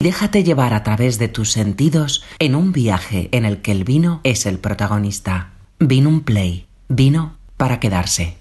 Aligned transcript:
Déjate 0.00 0.44
llevar 0.44 0.74
a 0.74 0.84
través 0.84 1.18
de 1.18 1.26
tus 1.26 1.50
sentidos 1.50 2.24
en 2.38 2.54
un 2.54 2.70
viaje 2.70 3.28
en 3.32 3.44
el 3.44 3.62
que 3.62 3.72
el 3.72 3.82
vino 3.82 4.20
es 4.22 4.46
el 4.46 4.60
protagonista. 4.60 5.54
Vino 5.80 6.08
un 6.08 6.24
play. 6.24 6.68
Vino 6.88 7.36
para 7.56 7.80
quedarse. 7.80 8.36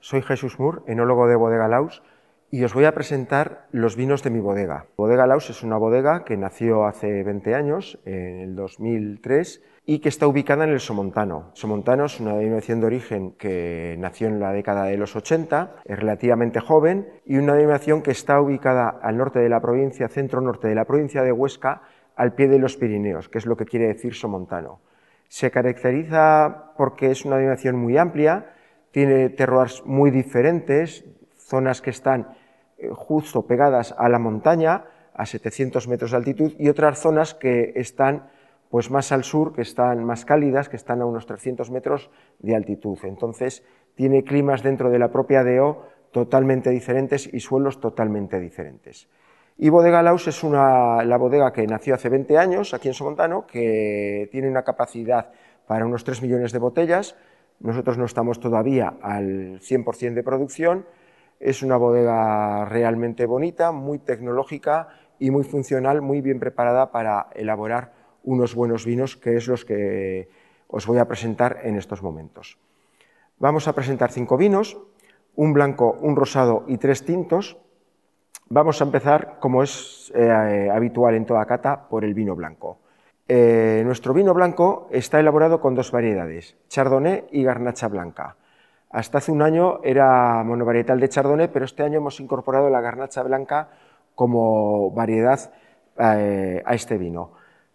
Soy 0.00 0.22
Jesús 0.22 0.58
Moore, 0.58 0.80
enólogo 0.86 1.26
de 1.26 1.36
Bodega 1.36 1.68
Laus, 1.68 2.02
y 2.50 2.64
os 2.64 2.72
voy 2.72 2.86
a 2.86 2.94
presentar 2.94 3.66
los 3.72 3.94
vinos 3.94 4.22
de 4.22 4.30
mi 4.30 4.40
bodega. 4.40 4.86
Bodega 4.96 5.26
Laus 5.26 5.50
es 5.50 5.62
una 5.62 5.76
bodega 5.76 6.24
que 6.24 6.38
nació 6.38 6.86
hace 6.86 7.22
20 7.22 7.54
años, 7.56 7.98
en 8.06 8.40
el 8.40 8.56
2003, 8.56 9.60
y 9.84 9.98
que 9.98 10.08
está 10.08 10.28
ubicada 10.28 10.64
en 10.64 10.70
el 10.70 10.80
Somontano. 10.80 11.50
Somontano 11.54 12.04
es 12.04 12.20
una 12.20 12.34
denominación 12.34 12.80
de 12.80 12.86
origen 12.86 13.32
que 13.32 13.96
nació 13.98 14.28
en 14.28 14.38
la 14.38 14.52
década 14.52 14.84
de 14.84 14.96
los 14.96 15.16
80, 15.16 15.76
es 15.84 15.98
relativamente 15.98 16.60
joven 16.60 17.08
y 17.26 17.36
una 17.36 17.54
denominación 17.54 18.02
que 18.02 18.12
está 18.12 18.40
ubicada 18.40 18.88
al 19.02 19.16
norte 19.16 19.40
de 19.40 19.48
la 19.48 19.60
provincia, 19.60 20.08
centro-norte 20.08 20.68
de 20.68 20.76
la 20.76 20.84
provincia 20.84 21.22
de 21.22 21.32
Huesca, 21.32 21.82
al 22.14 22.34
pie 22.34 22.46
de 22.48 22.58
los 22.58 22.76
Pirineos, 22.76 23.28
que 23.28 23.38
es 23.38 23.46
lo 23.46 23.56
que 23.56 23.64
quiere 23.64 23.88
decir 23.88 24.14
Somontano. 24.14 24.80
Se 25.28 25.50
caracteriza 25.50 26.74
porque 26.76 27.10
es 27.10 27.24
una 27.24 27.36
denominación 27.36 27.76
muy 27.76 27.96
amplia, 27.96 28.54
tiene 28.92 29.30
terroirs 29.30 29.82
muy 29.84 30.10
diferentes, 30.10 31.04
zonas 31.36 31.80
que 31.80 31.90
están 31.90 32.36
eh, 32.78 32.88
justo 32.92 33.46
pegadas 33.46 33.94
a 33.98 34.08
la 34.08 34.18
montaña, 34.18 34.84
a 35.14 35.26
700 35.26 35.88
metros 35.88 36.12
de 36.12 36.18
altitud, 36.18 36.52
y 36.58 36.68
otras 36.68 37.00
zonas 37.00 37.34
que 37.34 37.72
están 37.74 38.28
pues 38.72 38.90
más 38.90 39.12
al 39.12 39.22
sur, 39.22 39.52
que 39.52 39.60
están 39.60 40.02
más 40.02 40.24
cálidas, 40.24 40.70
que 40.70 40.76
están 40.76 41.02
a 41.02 41.04
unos 41.04 41.26
300 41.26 41.70
metros 41.70 42.10
de 42.38 42.56
altitud. 42.56 42.96
Entonces, 43.02 43.62
tiene 43.94 44.24
climas 44.24 44.62
dentro 44.62 44.88
de 44.88 44.98
la 44.98 45.12
propia 45.12 45.44
DO 45.44 45.84
totalmente 46.10 46.70
diferentes 46.70 47.28
y 47.30 47.40
suelos 47.40 47.80
totalmente 47.80 48.40
diferentes. 48.40 49.10
Y 49.58 49.68
Bodega 49.68 50.02
Laus 50.02 50.26
es 50.26 50.42
una, 50.42 51.04
la 51.04 51.18
bodega 51.18 51.52
que 51.52 51.66
nació 51.66 51.96
hace 51.96 52.08
20 52.08 52.38
años 52.38 52.72
aquí 52.72 52.88
en 52.88 52.94
Somontano, 52.94 53.46
que 53.46 54.30
tiene 54.32 54.48
una 54.48 54.62
capacidad 54.62 55.32
para 55.66 55.84
unos 55.84 56.02
3 56.02 56.22
millones 56.22 56.52
de 56.52 56.58
botellas. 56.58 57.14
Nosotros 57.60 57.98
no 57.98 58.06
estamos 58.06 58.40
todavía 58.40 58.94
al 59.02 59.60
100% 59.60 60.14
de 60.14 60.22
producción. 60.22 60.86
Es 61.40 61.62
una 61.62 61.76
bodega 61.76 62.64
realmente 62.64 63.26
bonita, 63.26 63.70
muy 63.70 63.98
tecnológica 63.98 64.88
y 65.18 65.30
muy 65.30 65.44
funcional, 65.44 66.00
muy 66.00 66.22
bien 66.22 66.40
preparada 66.40 66.90
para 66.90 67.26
elaborar 67.34 68.00
unos 68.24 68.54
buenos 68.54 68.84
vinos, 68.84 69.16
que 69.16 69.36
es 69.36 69.46
los 69.46 69.64
que 69.64 70.28
os 70.68 70.86
voy 70.86 70.98
a 70.98 71.06
presentar 71.06 71.60
en 71.64 71.76
estos 71.76 72.02
momentos. 72.02 72.58
Vamos 73.38 73.68
a 73.68 73.74
presentar 73.74 74.10
cinco 74.10 74.36
vinos, 74.36 74.78
un 75.34 75.52
blanco, 75.52 75.96
un 76.00 76.16
rosado 76.16 76.64
y 76.66 76.78
tres 76.78 77.04
tintos. 77.04 77.58
Vamos 78.48 78.80
a 78.80 78.84
empezar, 78.84 79.38
como 79.40 79.62
es 79.62 80.12
eh, 80.14 80.70
habitual 80.72 81.14
en 81.14 81.26
toda 81.26 81.44
cata, 81.46 81.88
por 81.88 82.04
el 82.04 82.14
vino 82.14 82.34
blanco. 82.34 82.78
Eh, 83.28 83.82
nuestro 83.84 84.12
vino 84.12 84.34
blanco 84.34 84.88
está 84.90 85.18
elaborado 85.20 85.60
con 85.60 85.74
dos 85.74 85.90
variedades, 85.90 86.56
Chardonnay 86.68 87.26
y 87.30 87.44
Garnacha 87.44 87.88
Blanca. 87.88 88.36
Hasta 88.90 89.18
hace 89.18 89.32
un 89.32 89.40
año 89.40 89.80
era 89.82 90.42
monovarietal 90.44 91.00
de 91.00 91.08
Chardonnay, 91.08 91.48
pero 91.48 91.64
este 91.64 91.82
año 91.82 91.98
hemos 91.98 92.20
incorporado 92.20 92.68
la 92.68 92.80
Garnacha 92.80 93.22
Blanca 93.22 93.70
como 94.14 94.90
variedad 94.90 95.50
eh, 95.98 96.62
a 96.64 96.74
este 96.74 96.98
vino. 96.98 97.32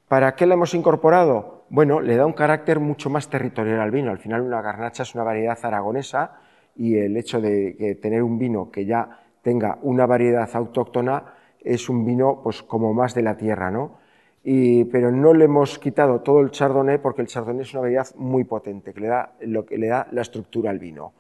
¿Para 0.07 0.35
qué 0.35 0.45
la 0.45 0.53
hemos 0.53 0.73
incorporado? 0.73 1.65
Bueno, 1.69 1.99
le 1.99 2.15
da 2.15 2.25
un 2.25 2.33
carácter 2.33 2.79
mucho 2.79 3.09
más 3.09 3.29
territorial 3.29 3.81
al 3.81 3.91
vino. 3.91 4.09
Al 4.09 4.19
final 4.19 4.41
una 4.41 4.61
garnacha 4.61 5.03
es 5.03 5.13
una 5.15 5.23
variedad 5.23 5.57
aragonesa 5.61 6.39
y 6.75 6.97
el 6.97 7.17
hecho 7.17 7.41
de 7.41 7.97
tener 8.01 8.23
un 8.23 8.39
vino 8.39 8.71
que 8.71 8.85
ya 8.85 9.19
tenga 9.41 9.79
una 9.81 10.05
variedad 10.05 10.49
autóctona 10.53 11.33
es 11.59 11.89
un 11.89 12.05
vino 12.05 12.39
pues 12.41 12.63
como 12.63 12.93
más 12.93 13.13
de 13.15 13.21
la 13.21 13.35
tierra, 13.35 13.69
¿no? 13.71 13.97
pero 14.43 15.11
no 15.11 15.33
le 15.33 15.43
hemos 15.43 15.77
quitado 15.77 16.21
todo 16.21 16.39
el 16.39 16.51
chardonnay 16.51 16.99
porque 16.99 17.21
el 17.21 17.27
chardonnay 17.27 17.63
es 17.63 17.73
una 17.73 17.81
variedad 17.81 18.07
muy 18.15 18.45
potente, 18.45 18.93
que 18.93 19.01
le 19.01 19.07
da 19.07 19.33
lo 19.41 19.65
que 19.65 19.77
le 19.77 19.87
da 19.87 20.07
la 20.11 20.21
estructura 20.21 20.69
al 20.69 20.79
vino. 20.79 21.11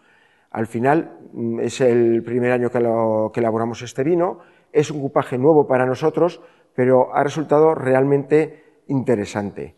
Al 0.51 0.65
final 0.65 1.11
mm, 1.33 1.59
es 1.59 1.81
el 1.81 2.23
primer 2.23 2.53
año 2.53 2.69
que, 2.69 2.79
que 2.79 3.39
elaboramos 3.41 3.81
este 3.81 4.05
vino, 4.05 4.39
es 4.71 4.91
un 4.91 5.01
cupaje 5.01 5.37
nuevo 5.37 5.67
para 5.67 5.85
nosotros, 5.85 6.41
pero 6.73 7.13
ha 7.13 7.21
resultado 7.21 7.75
realmente 7.75 8.66
interesante. 8.87 9.75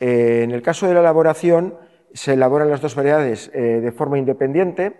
Eh, 0.00 0.40
en 0.44 0.50
el 0.50 0.62
caso 0.62 0.88
de 0.88 0.94
la 0.94 1.00
elaboración, 1.00 1.74
se 2.14 2.32
elaboran 2.32 2.70
las 2.70 2.80
dos 2.80 2.94
variedades 2.94 3.50
eh, 3.52 3.60
de 3.60 3.92
forma 3.92 4.18
independiente, 4.18 4.94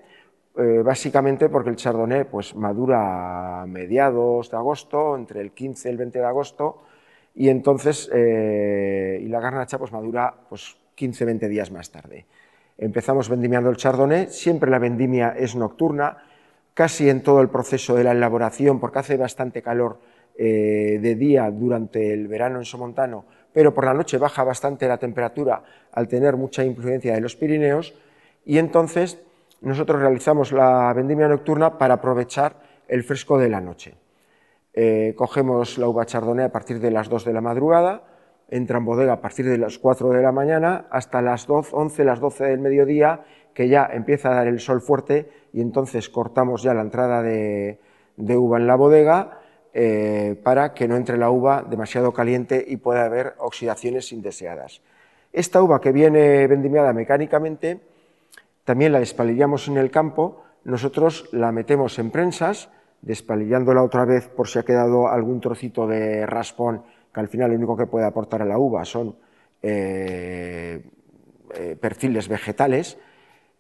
eh, 0.57 0.83
básicamente 0.85 1.49
porque 1.49 1.71
el 1.71 1.77
chardonnay 1.77 2.25
pues, 2.25 2.55
madura 2.55 3.63
a 3.63 3.67
mediados 3.67 4.51
de 4.51 4.57
agosto, 4.59 5.17
entre 5.17 5.41
el 5.41 5.53
15 5.53 5.89
y 5.89 5.93
el 5.93 5.97
20 5.97 6.19
de 6.19 6.25
agosto, 6.25 6.83
y 7.35 7.49
entonces 7.49 8.11
y 8.13 9.27
la 9.29 9.41
garnacha 9.41 9.79
pues, 9.79 9.93
madura 9.93 10.35
pues, 10.49 10.77
15-20 10.97 11.49
días 11.49 11.71
más 11.71 11.91
tarde. 11.91 12.27
Empezamos 12.77 13.29
vendimiando 13.29 13.71
el 13.71 13.77
chardonnay, 13.77 14.27
siempre 14.29 14.71
la 14.71 14.79
vendimia 14.79 15.35
es 15.39 15.55
nocturna, 15.55 16.19
casi 16.75 17.09
en 17.09 17.23
todo 17.23 17.41
el 17.41 17.49
proceso 17.49 17.95
de 17.95 18.05
la 18.05 18.13
elaboración, 18.13 18.81
porque 18.81 18.99
hace 18.99 19.17
bastante 19.17 19.63
calor 19.63 20.01
de 20.37 21.15
día 21.19 21.51
durante 21.51 22.15
el 22.15 22.27
verano 22.27 22.59
en 22.59 22.65
Somontano, 22.65 23.27
pero 23.53 23.75
por 23.75 23.85
la 23.85 23.95
noche 23.95 24.19
baja 24.19 24.45
bastante 24.45 24.87
la 24.87 24.99
temperatura 24.99 25.63
al 25.93 26.09
tener 26.09 26.37
mucha 26.37 26.65
influencia 26.65 27.15
de 27.15 27.21
los 27.21 27.37
Pirineos 27.37 27.95
y 28.45 28.59
entonces 28.59 29.21
nosotros 29.61 30.01
realizamos 30.01 30.53
la 30.53 30.93
vendimia 30.95 31.29
nocturna 31.29 31.79
para 31.79 31.95
aprovechar 31.95 32.57
el 32.89 33.05
fresco 33.05 33.39
de 33.39 33.49
la 33.49 33.61
noche. 33.61 33.95
Eh, 34.73 35.15
cogemos 35.17 35.79
la 35.79 35.89
uva 35.89 36.07
chardonnay 36.07 36.47
a 36.47 36.53
partir 36.53 36.81
de 36.81 36.91
las 36.91 37.09
2 37.09 37.25
de 37.25 37.33
la 37.33 37.41
madrugada, 37.41 38.05
entra 38.49 38.79
en 38.79 38.85
bodega 38.85 39.15
a 39.15 39.21
partir 39.21 39.47
de 39.47 39.59
las 39.59 39.79
4 39.79 40.11
de 40.11 40.23
la 40.23 40.33
mañana 40.33 40.87
hasta 40.91 41.21
las 41.21 41.47
12, 41.47 41.71
11, 41.75 42.05
las 42.05 42.21
12 42.21 42.45
del 42.45 42.61
mediodía, 42.61 43.25
que 43.53 43.69
ya 43.69 43.89
empieza 43.93 44.31
a 44.31 44.35
dar 44.35 44.47
el 44.47 44.61
sol 44.61 44.81
fuerte 44.81 45.29
y 45.53 45.61
entonces 45.61 46.09
cortamos 46.09 46.63
ya 46.63 46.73
la 46.73 46.83
entrada 46.83 47.23
de 47.23 47.79
uva 48.17 48.59
en 48.59 48.67
la 48.67 48.77
bodega 48.77 49.40
eh, 49.73 50.41
para 50.43 50.75
que 50.75 50.89
no 50.89 50.97
entre 50.97 51.17
la 51.17 51.31
uva 51.31 51.65
demasiado 51.69 52.13
caliente 52.13 52.65
y 52.67 52.77
pueda 52.77 53.05
haber 53.05 53.35
oxidaciones 53.39 54.13
indeseadas. 54.13 54.83
Esta 55.33 55.63
uva 55.63 55.81
que 55.81 55.93
viene 55.93 56.47
vendimiada 56.49 56.93
mecánicamente, 56.93 57.81
también 58.65 58.93
la 58.93 58.99
despalillamos 58.99 59.69
en 59.69 59.77
el 59.77 59.91
campo, 59.91 60.43
nosotros 60.65 61.29
la 61.33 61.53
metemos 61.53 61.99
en 61.99 62.11
prensas, 62.11 62.69
despalillándola 63.03 63.83
otra 63.83 64.05
vez 64.05 64.29
por 64.29 64.49
si 64.49 64.59
ha 64.59 64.65
quedado 64.65 65.09
algún 65.09 65.41
trocito 65.41 65.87
de 65.87 66.27
raspón, 66.27 66.83
que 67.13 67.21
al 67.21 67.29
final 67.29 67.51
lo 67.51 67.57
único 67.57 67.77
que 67.77 67.87
puede 67.87 68.07
aportar 68.07 68.43
a 68.43 68.47
la 68.47 68.59
uva 68.59 68.85
son 68.85 69.17
eh, 69.63 70.83
eh, 71.55 71.77
perfiles 71.81 72.29
vegetales. 72.29 72.99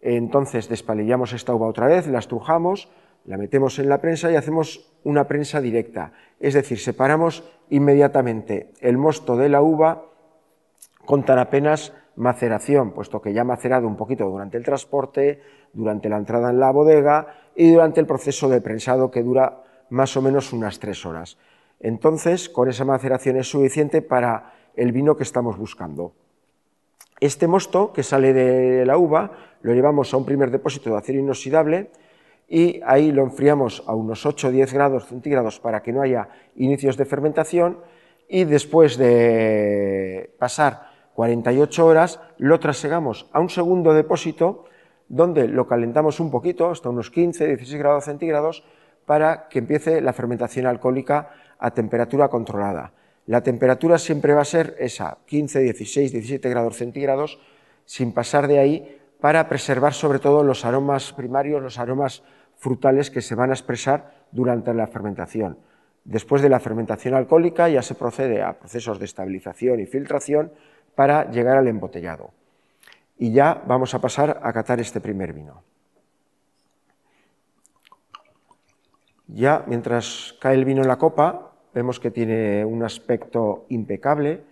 Entonces 0.01 0.69
despalillamos 0.69 1.33
esta 1.33 1.55
uva 1.55 1.69
otra 1.69 1.87
vez, 1.87 2.07
la 2.07 2.19
estrujamos, 2.19 2.89
la 3.25 3.37
metemos 3.37 3.79
en 3.79 3.89
la 3.89 4.01
prensa 4.01 4.31
y 4.31 4.37
hacemos 4.37 4.93
una 5.05 5.27
prensa 5.27 5.61
directa, 5.61 6.13
es 6.39 6.55
decir, 6.55 6.79
separamos 6.79 7.45
inmediatamente 7.69 8.73
el 8.81 8.99
mosto 8.99 9.37
de 9.37 9.49
la 9.49 9.63
uva 9.63 10.07
con 11.05 11.25
tan 11.25 11.39
apenas 11.39 11.93
maceración, 12.17 12.93
puesto 12.93 13.21
que 13.21 13.33
ya 13.33 13.43
ha 13.43 13.45
macerado 13.45 13.87
un 13.87 13.97
poquito 13.97 14.29
durante 14.29 14.59
el 14.59 14.65
transporte, 14.65 15.41
durante 15.73 16.09
la 16.09 16.17
entrada 16.17 16.51
en 16.51 16.61
la 16.61 16.71
bodega 16.71 17.35
y 17.55 17.73
durante 17.73 18.01
el 18.01 18.07
proceso 18.07 18.49
de 18.49 18.61
prensado 18.61 19.11
que 19.11 19.23
dura 19.23 19.63
más 19.91 20.17
o 20.17 20.23
menos 20.23 20.53
unas 20.53 20.79
tres 20.79 21.05
horas. 21.07 21.39
Entonces, 21.81 22.49
con 22.49 22.69
esa 22.69 22.85
maceración 22.85 23.37
es 23.39 23.49
suficiente 23.49 24.03
para 24.03 24.53
el 24.77 24.93
vino 24.93 25.17
que 25.17 25.23
estamos 25.23 25.57
buscando. 25.59 26.13
Este 27.21 27.47
mosto 27.47 27.93
que 27.93 28.03
sale 28.03 28.33
de 28.33 28.85
la 28.87 28.97
uva 28.97 29.33
lo 29.63 29.75
llevamos 29.75 30.13
a 30.13 30.17
un 30.17 30.25
primer 30.25 30.51
depósito 30.51 30.91
de 30.91 30.99
acero 30.99 31.19
inoxidable 31.19 31.91
y 32.53 32.81
ahí 32.85 33.13
lo 33.13 33.23
enfriamos 33.23 33.85
a 33.87 33.95
unos 33.95 34.27
8 34.27 34.49
o 34.49 34.51
10 34.51 34.75
grados 34.75 35.07
centígrados 35.07 35.61
para 35.61 35.83
que 35.83 35.93
no 35.93 36.03
haya 36.03 36.29
inicios 36.57 36.97
de 36.97 37.05
fermentación 37.05 37.79
y 38.29 38.43
después 38.43 38.99
de 38.99 40.35
pasar 40.37 40.91
48 41.15 41.87
horas 41.87 42.19
lo 42.39 42.59
trasegamos 42.59 43.31
a 43.33 43.39
un 43.39 43.51
segundo 43.51 43.95
depósito 43.95 44.65
donde 45.09 45.47
lo 45.47 45.67
calentamos 45.67 46.19
un 46.19 46.31
poquito, 46.31 46.71
hasta 46.71 46.89
unos 46.89 47.11
15, 47.11 47.47
16 47.47 47.79
grados 47.79 48.05
centígrados, 48.05 48.65
para 49.07 49.49
que 49.49 49.59
empiece 49.59 50.01
la 50.01 50.13
fermentación 50.13 50.67
alcohólica 50.67 51.31
a 51.59 51.73
temperatura 51.73 52.29
controlada. 52.29 52.93
La 53.27 53.43
temperatura 53.43 53.99
siempre 53.99 54.35
va 54.35 54.43
a 54.43 54.45
ser 54.45 54.77
esa, 54.79 55.19
15, 55.27 55.61
16, 55.61 56.13
17 56.13 56.49
grados 56.49 56.77
centígrados, 56.77 57.41
sin 57.85 58.13
pasar 58.13 58.47
de 58.47 58.59
ahí, 58.61 58.99
para 59.21 59.49
preservar 59.49 59.95
sobre 59.95 60.21
todo 60.21 60.43
los 60.43 60.65
aromas 60.65 61.13
primarios, 61.13 61.61
los 61.61 61.79
aromas 61.79 62.23
frutales 62.61 63.11
que 63.11 63.23
se 63.23 63.35
van 63.35 63.51
a 63.51 63.55
expresar 63.55 64.27
durante 64.31 64.73
la 64.73 64.87
fermentación. 64.87 65.59
Después 66.05 66.43
de 66.43 66.49
la 66.49 66.61
fermentación 66.61 67.15
alcohólica 67.15 67.69
ya 67.69 67.83
se 67.83 67.95
procede 67.95 68.43
a 68.43 68.59
procesos 68.59 68.99
de 68.99 69.07
estabilización 69.07 69.81
y 69.81 69.87
filtración 69.87 70.53
para 70.95 71.31
llegar 71.31 71.57
al 71.57 71.69
embotellado. 71.69 72.31
Y 73.19 73.33
ya 73.33 73.63
vamos 73.67 73.95
a 73.95 74.01
pasar 74.01 74.41
a 74.43 74.53
catar 74.53 74.81
este 74.81 75.01
primer 75.01 75.33
vino. 75.33 75.63
Ya 79.27 79.65
mientras 79.67 80.37
cae 80.41 80.55
el 80.55 80.65
vino 80.65 80.83
en 80.83 80.89
la 80.89 80.99
copa, 80.99 81.53
vemos 81.73 82.01
que 82.01 82.11
tiene 82.11 82.65
un 82.65 82.83
aspecto 82.83 83.67
impecable, 83.69 84.43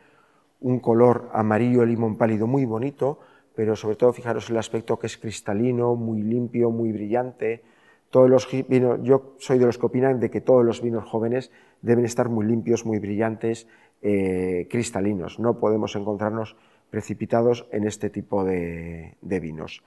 un 0.60 0.80
color 0.80 1.30
amarillo 1.32 1.84
limón 1.84 2.16
pálido 2.16 2.46
muy 2.46 2.64
bonito, 2.64 3.18
pero 3.54 3.74
sobre 3.74 3.96
todo 3.96 4.12
fijaros 4.12 4.50
el 4.50 4.56
aspecto 4.56 4.98
que 4.98 5.08
es 5.08 5.18
cristalino, 5.18 5.96
muy 5.96 6.22
limpio, 6.22 6.70
muy 6.70 6.92
brillante. 6.92 7.64
Todos 8.10 8.30
los 8.30 8.48
vinos, 8.68 9.00
yo 9.02 9.34
soy 9.38 9.58
de 9.58 9.66
los 9.66 9.76
que 9.76 9.86
opinan 9.86 10.18
de 10.18 10.30
que 10.30 10.40
todos 10.40 10.64
los 10.64 10.80
vinos 10.80 11.04
jóvenes 11.04 11.50
deben 11.82 12.04
estar 12.04 12.28
muy 12.28 12.46
limpios, 12.46 12.86
muy 12.86 12.98
brillantes, 12.98 13.66
eh, 14.00 14.66
cristalinos. 14.70 15.38
No 15.38 15.58
podemos 15.58 15.94
encontrarnos 15.96 16.56
precipitados 16.90 17.66
en 17.70 17.86
este 17.86 18.10
tipo 18.10 18.44
de, 18.44 19.16
vinos. 19.20 19.82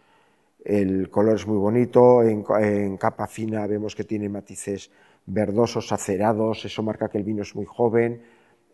El 0.63 1.09
color 1.09 1.35
es 1.35 1.47
muy 1.47 1.57
bonito, 1.57 2.21
en, 2.21 2.97
capa 2.97 3.25
fina 3.27 3.65
vemos 3.65 3.95
que 3.95 4.03
tiene 4.03 4.29
matices 4.29 4.91
verdosos, 5.25 5.91
acerados, 5.91 6.65
eso 6.65 6.83
marca 6.83 7.09
que 7.09 7.17
el 7.17 7.23
vino 7.23 7.41
es 7.41 7.55
muy 7.55 7.65
joven, 7.65 8.21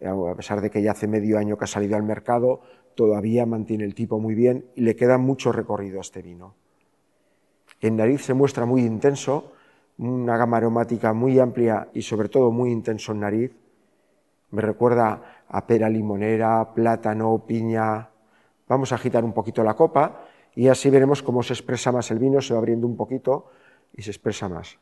a 0.04 0.36
pesar 0.36 0.60
de 0.60 0.70
que 0.70 0.82
ya 0.82 0.92
hace 0.92 1.08
medio 1.08 1.38
año 1.38 1.58
que 1.58 1.64
ha 1.64 1.68
salido 1.68 1.96
al 1.96 2.04
mercado, 2.04 2.62
todavía 2.96 3.46
mantiene 3.46 3.86
el 3.86 3.96
tipo 3.96 4.20
muy 4.20 4.36
bien 4.36 4.66
y 4.76 4.82
le 4.82 4.96
queda 4.96 5.18
mucho 5.18 5.52
recorrido 5.54 6.00
a 6.00 6.02
este 6.02 6.22
vino. 6.22 6.56
En 7.82 7.96
nariz 7.96 8.26
se 8.26 8.34
muestra 8.34 8.66
muy 8.66 8.82
intenso, 8.82 9.54
una 9.98 10.38
gama 10.38 10.58
aromática 10.58 11.14
muy 11.14 11.40
amplia 11.40 11.90
y 11.94 12.02
sobre 12.02 12.30
todo 12.30 12.52
muy 12.52 12.72
intenso 12.72 13.12
en 13.12 13.20
nariz. 13.20 13.52
Me 14.52 14.62
recuerda 14.62 15.44
a 15.48 15.68
pera 15.68 15.90
limonera, 15.90 16.74
plátano, 16.74 17.44
piña. 17.46 18.10
Vamos 18.68 18.92
a 18.92 18.96
agitar 18.96 19.24
un 19.24 19.34
poquito 19.34 19.64
la 19.64 19.76
copa 19.76 20.24
y 20.56 20.68
así 20.70 20.90
veremos 20.90 21.22
cómo 21.22 21.44
se 21.44 21.54
expresa 21.54 21.92
más 21.92 22.10
el 22.12 22.20
vino, 22.20 22.42
se 22.42 22.54
va 22.54 22.60
abriendo 22.60 22.88
un 22.88 22.98
poquito 22.98 23.52
y 23.94 24.02
se 24.02 24.12
expresa 24.12 24.50
más. 24.50 24.80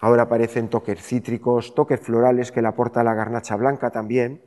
Ahora 0.00 0.22
aparecen 0.22 0.68
toques 0.68 1.02
cítricos, 1.02 1.74
toques 1.74 2.00
florales 2.00 2.52
que 2.52 2.62
le 2.62 2.68
aporta 2.68 3.04
la 3.04 3.14
garnacha 3.14 3.56
blanca 3.56 3.90
también. 3.90 4.42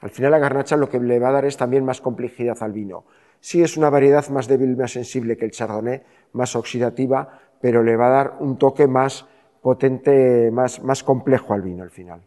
Al 0.00 0.10
final 0.10 0.32
la 0.32 0.38
garnacha 0.38 0.76
lo 0.76 0.88
que 0.88 0.98
le 0.98 1.18
va 1.18 1.28
a 1.28 1.32
dar 1.32 1.44
es 1.44 1.56
también 1.56 1.84
más 1.84 2.00
complejidad 2.00 2.56
al 2.62 2.72
vino. 2.72 3.04
Sí 3.40 3.62
es 3.62 3.76
una 3.76 3.90
variedad 3.90 4.28
más 4.28 4.48
débil, 4.48 4.76
más 4.76 4.92
sensible 4.92 5.36
que 5.36 5.46
el 5.46 5.50
chardonnay, 5.50 6.02
más 6.32 6.54
oxidativa, 6.56 7.40
pero 7.60 7.82
le 7.82 7.96
va 7.96 8.06
a 8.06 8.10
dar 8.10 8.36
un 8.40 8.58
toque 8.58 8.86
más 8.86 9.26
potente, 9.62 10.50
más, 10.50 10.82
más 10.82 11.02
complejo 11.02 11.54
al 11.54 11.62
vino 11.62 11.82
al 11.82 11.90
final. 11.90 12.22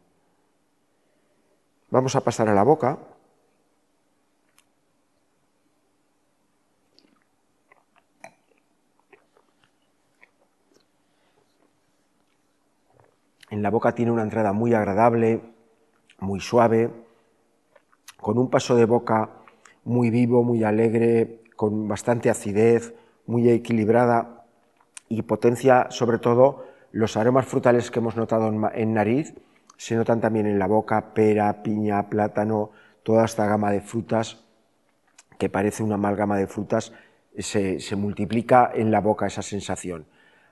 Vamos 1.90 2.16
a 2.16 2.22
pasar 2.22 2.50
a 2.50 2.56
la 2.56 2.64
boca. 2.64 2.98
En 13.52 13.62
la 13.62 13.70
boca 13.70 13.94
tiene 13.94 14.12
una 14.12 14.24
entrada 14.24 14.52
muy 14.52 14.74
agradable, 14.74 15.42
muy 16.18 16.40
suave, 16.40 16.90
con 18.20 18.40
un 18.40 18.50
paso 18.50 18.76
de 18.76 18.86
boca 18.86 19.43
muy 19.86 20.10
vivo, 20.10 20.44
muy 20.44 20.64
alegre, 20.64 21.42
con 21.56 21.88
bastante 21.88 22.30
acidez, 22.30 22.94
muy 23.26 23.50
equilibrada 23.50 24.46
y 25.10 25.22
potencia 25.22 25.88
sobre 25.90 26.18
todo 26.18 26.66
los 26.92 27.18
aromas 27.18 27.46
frutales 27.46 27.90
que 27.90 28.00
hemos 28.00 28.16
notado 28.16 28.52
en 28.74 28.94
nariz, 28.94 29.34
se 29.78 29.96
notan 29.96 30.22
también 30.22 30.46
en 30.46 30.60
la 30.60 30.68
boca, 30.68 31.14
pera, 31.14 31.64
piña, 31.64 32.08
plátano, 32.10 32.72
toda 33.02 33.26
esta 33.26 33.48
gama 33.48 33.72
de 33.72 33.82
frutas, 33.82 34.46
que 35.38 35.50
parece 35.50 35.84
una 35.84 35.96
amalgama 35.96 36.38
de 36.38 36.48
frutas, 36.48 36.94
se, 37.38 37.80
se 37.80 37.96
multiplica 37.96 38.72
en 38.74 38.92
la 38.92 39.02
boca 39.02 39.26
esa 39.26 39.42
sensación. 39.42 40.06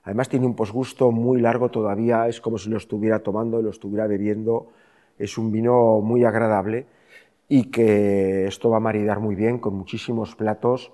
Además 0.04 0.30
tiene 0.30 0.48
un 0.48 0.56
posgusto 0.56 1.12
muy 1.12 1.40
largo 1.40 1.70
todavía, 1.70 2.28
es 2.28 2.42
como 2.42 2.58
si 2.58 2.70
lo 2.70 2.78
estuviera 2.78 3.20
tomando, 3.20 3.62
lo 3.62 3.70
estuviera 3.70 4.08
bebiendo. 4.08 4.72
Es 5.20 5.38
un 5.38 5.52
vino 5.52 6.02
muy 6.02 6.24
agradable 6.26 6.88
y 7.54 7.66
que 7.66 8.48
esto 8.48 8.70
va 8.70 8.78
a 8.78 8.80
maridar 8.80 9.20
muy 9.20 9.36
bien 9.36 9.60
con 9.60 9.76
muchísimos 9.76 10.38
platos 10.38 10.94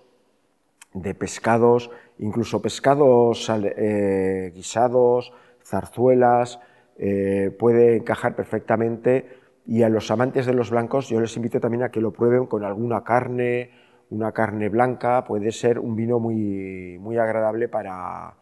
de 0.92 1.14
pescados, 1.14 1.92
incluso 2.18 2.64
pescados 2.64 3.48
eh, 3.48 4.52
guisados, 4.56 5.34
zarzuelas, 5.64 6.60
eh, 6.98 7.56
puede 7.60 7.98
encajar 7.98 8.36
perfectamente. 8.36 9.38
Y 9.68 9.84
a 9.84 9.90
los 9.90 10.10
amantes 10.10 10.48
de 10.48 10.56
los 10.56 10.72
blancos 10.72 11.10
yo 11.10 11.22
les 11.22 11.38
invito 11.38 11.60
también 11.60 11.84
a 11.84 11.92
que 11.92 12.02
lo 12.02 12.12
prueben 12.12 12.48
con 12.48 12.64
alguna 12.64 13.04
carne, 13.04 13.70
una 14.10 14.32
carne 14.32 14.68
blanca, 14.70 15.26
puede 15.26 15.52
ser 15.52 15.78
un 15.78 15.96
vino 15.96 16.18
muy, 16.20 16.98
muy 17.00 17.20
agradable 17.20 17.70
para, 17.70 18.34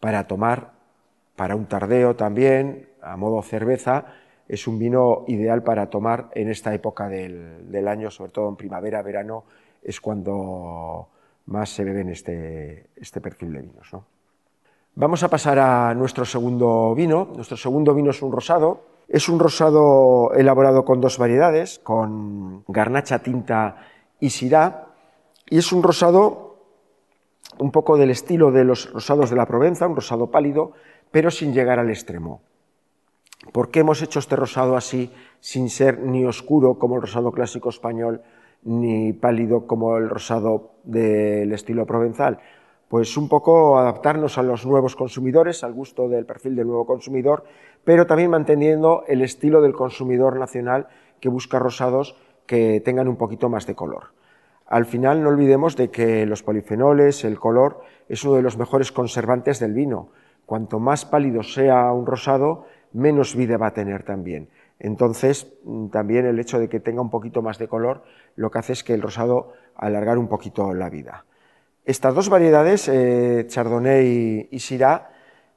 para 0.00 0.26
tomar 0.26 0.72
para 1.36 1.56
un 1.56 1.66
tardeo 1.66 2.16
también, 2.16 2.88
a 3.00 3.16
modo 3.16 3.42
cerveza, 3.42 4.06
es 4.52 4.68
un 4.68 4.78
vino 4.78 5.24
ideal 5.28 5.62
para 5.62 5.88
tomar 5.88 6.28
en 6.34 6.50
esta 6.50 6.74
época 6.74 7.08
del, 7.08 7.88
año, 7.88 8.10
sobre 8.10 8.32
todo 8.32 8.50
en 8.50 8.56
primavera, 8.56 9.00
verano, 9.00 9.44
es 9.82 9.98
cuando 9.98 11.08
más 11.46 11.70
se 11.70 11.84
beben 11.84 12.10
este, 12.10 12.88
este 12.94 13.22
perfil 13.22 13.50
de 13.54 13.60
vinos. 13.62 13.90
Vamos 14.94 15.22
a 15.22 15.30
pasar 15.30 15.58
a 15.58 15.94
nuestro 15.94 16.26
segundo 16.26 16.94
vino. 16.94 17.30
Nuestro 17.34 17.56
segundo 17.56 17.94
vino 17.94 18.10
es 18.10 18.20
un 18.20 18.30
rosado. 18.30 18.84
Es 19.08 19.30
un 19.30 19.38
rosado 19.38 20.34
elaborado 20.34 20.84
con 20.84 21.00
dos 21.00 21.16
variedades, 21.16 21.78
con 21.78 22.62
garnacha 22.68 23.20
tinta 23.20 23.86
y 24.20 24.28
sirá, 24.28 24.88
y 25.48 25.58
es 25.58 25.72
un 25.72 25.82
rosado 25.82 26.58
un 27.58 27.70
poco 27.70 27.96
del 27.96 28.10
estilo 28.10 28.52
de 28.52 28.64
los 28.64 28.92
rosados 28.92 29.30
de 29.30 29.36
la 29.36 29.46
Provenza, 29.46 29.88
un 29.88 29.96
rosado 29.96 30.30
pálido, 30.30 30.72
pero 31.10 31.30
sin 31.30 31.54
llegar 31.54 31.78
al 31.78 31.88
extremo. 31.88 32.42
¿Por 33.50 33.70
qué 33.70 33.80
hemos 33.80 34.00
hecho 34.02 34.20
este 34.20 34.36
rosado 34.36 34.76
así, 34.76 35.10
sin 35.40 35.68
ser 35.68 35.98
ni 35.98 36.24
oscuro 36.24 36.78
como 36.78 36.96
el 36.96 37.02
rosado 37.02 37.32
clásico 37.32 37.70
español, 37.70 38.22
ni 38.62 39.12
pálido 39.12 39.66
como 39.66 39.96
el 39.96 40.08
rosado 40.08 40.74
del 40.84 41.52
estilo 41.52 41.84
provenzal? 41.84 42.38
Pues 42.88 43.16
un 43.16 43.28
poco 43.28 43.78
adaptarnos 43.78 44.38
a 44.38 44.42
los 44.42 44.64
nuevos 44.64 44.94
consumidores, 44.94 45.64
al 45.64 45.72
gusto 45.72 46.08
del 46.08 46.24
perfil 46.24 46.54
del 46.54 46.68
nuevo 46.68 46.86
consumidor, 46.86 47.44
pero 47.84 48.06
también 48.06 48.30
manteniendo 48.30 49.02
el 49.08 49.22
estilo 49.22 49.60
del 49.60 49.72
consumidor 49.72 50.38
nacional 50.38 50.86
que 51.18 51.28
busca 51.28 51.58
rosados 51.58 52.14
que 52.46 52.80
tengan 52.80 53.08
un 53.08 53.16
poquito 53.16 53.48
más 53.48 53.66
de 53.66 53.74
color. 53.74 54.12
Al 54.66 54.86
final 54.86 55.22
no 55.22 55.30
olvidemos 55.30 55.76
de 55.76 55.90
que 55.90 56.26
los 56.26 56.42
polifenoles, 56.42 57.24
el 57.24 57.38
color, 57.38 57.80
es 58.08 58.24
uno 58.24 58.36
de 58.36 58.42
los 58.42 58.56
mejores 58.56 58.92
conservantes 58.92 59.58
del 59.58 59.74
vino. 59.74 60.10
Cuanto 60.46 60.78
más 60.78 61.04
pálido 61.04 61.42
sea 61.42 61.92
un 61.92 62.06
rosado, 62.06 62.66
menos 62.92 63.36
vida 63.36 63.56
va 63.56 63.68
a 63.68 63.74
tener 63.74 64.02
también. 64.02 64.48
Entonces, 64.78 65.52
mm, 65.64 65.88
también 65.88 66.26
el 66.26 66.38
hecho 66.38 66.58
de 66.58 66.68
que 66.68 66.80
tenga 66.80 67.00
un 67.00 67.10
poquito 67.10 67.42
más 67.42 67.58
de 67.58 67.68
color, 67.68 68.04
lo 68.36 68.50
que 68.50 68.58
hace 68.58 68.72
es 68.72 68.84
que 68.84 68.94
el 68.94 69.02
rosado 69.02 69.52
alargar 69.76 70.18
un 70.18 70.28
poquito 70.28 70.74
la 70.74 70.90
vida. 70.90 71.24
Estas 71.84 72.14
dos 72.14 72.28
variedades, 72.28 72.88
eh, 72.88 73.44
Chardonnay 73.48 74.48
y, 74.50 74.58
Syrah, 74.58 75.10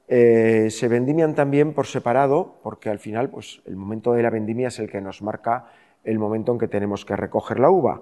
eh, 0.07 0.67
se 0.69 0.88
vendimian 0.88 1.36
también 1.36 1.74
por 1.74 1.88
separado, 1.88 2.59
porque 2.63 2.89
al 2.89 3.00
final 3.00 3.29
pues, 3.29 3.62
el 3.65 3.75
momento 3.75 4.13
de 4.13 4.24
la 4.24 4.29
vendimia 4.29 4.69
es 4.69 4.79
el 4.79 4.89
que 4.89 5.01
nos 5.01 5.21
marca 5.21 5.71
el 6.03 6.19
momento 6.19 6.51
en 6.51 6.59
que 6.59 6.67
tenemos 6.67 7.05
que 7.05 7.15
recoger 7.15 7.59
la 7.59 7.69
uva 7.69 8.01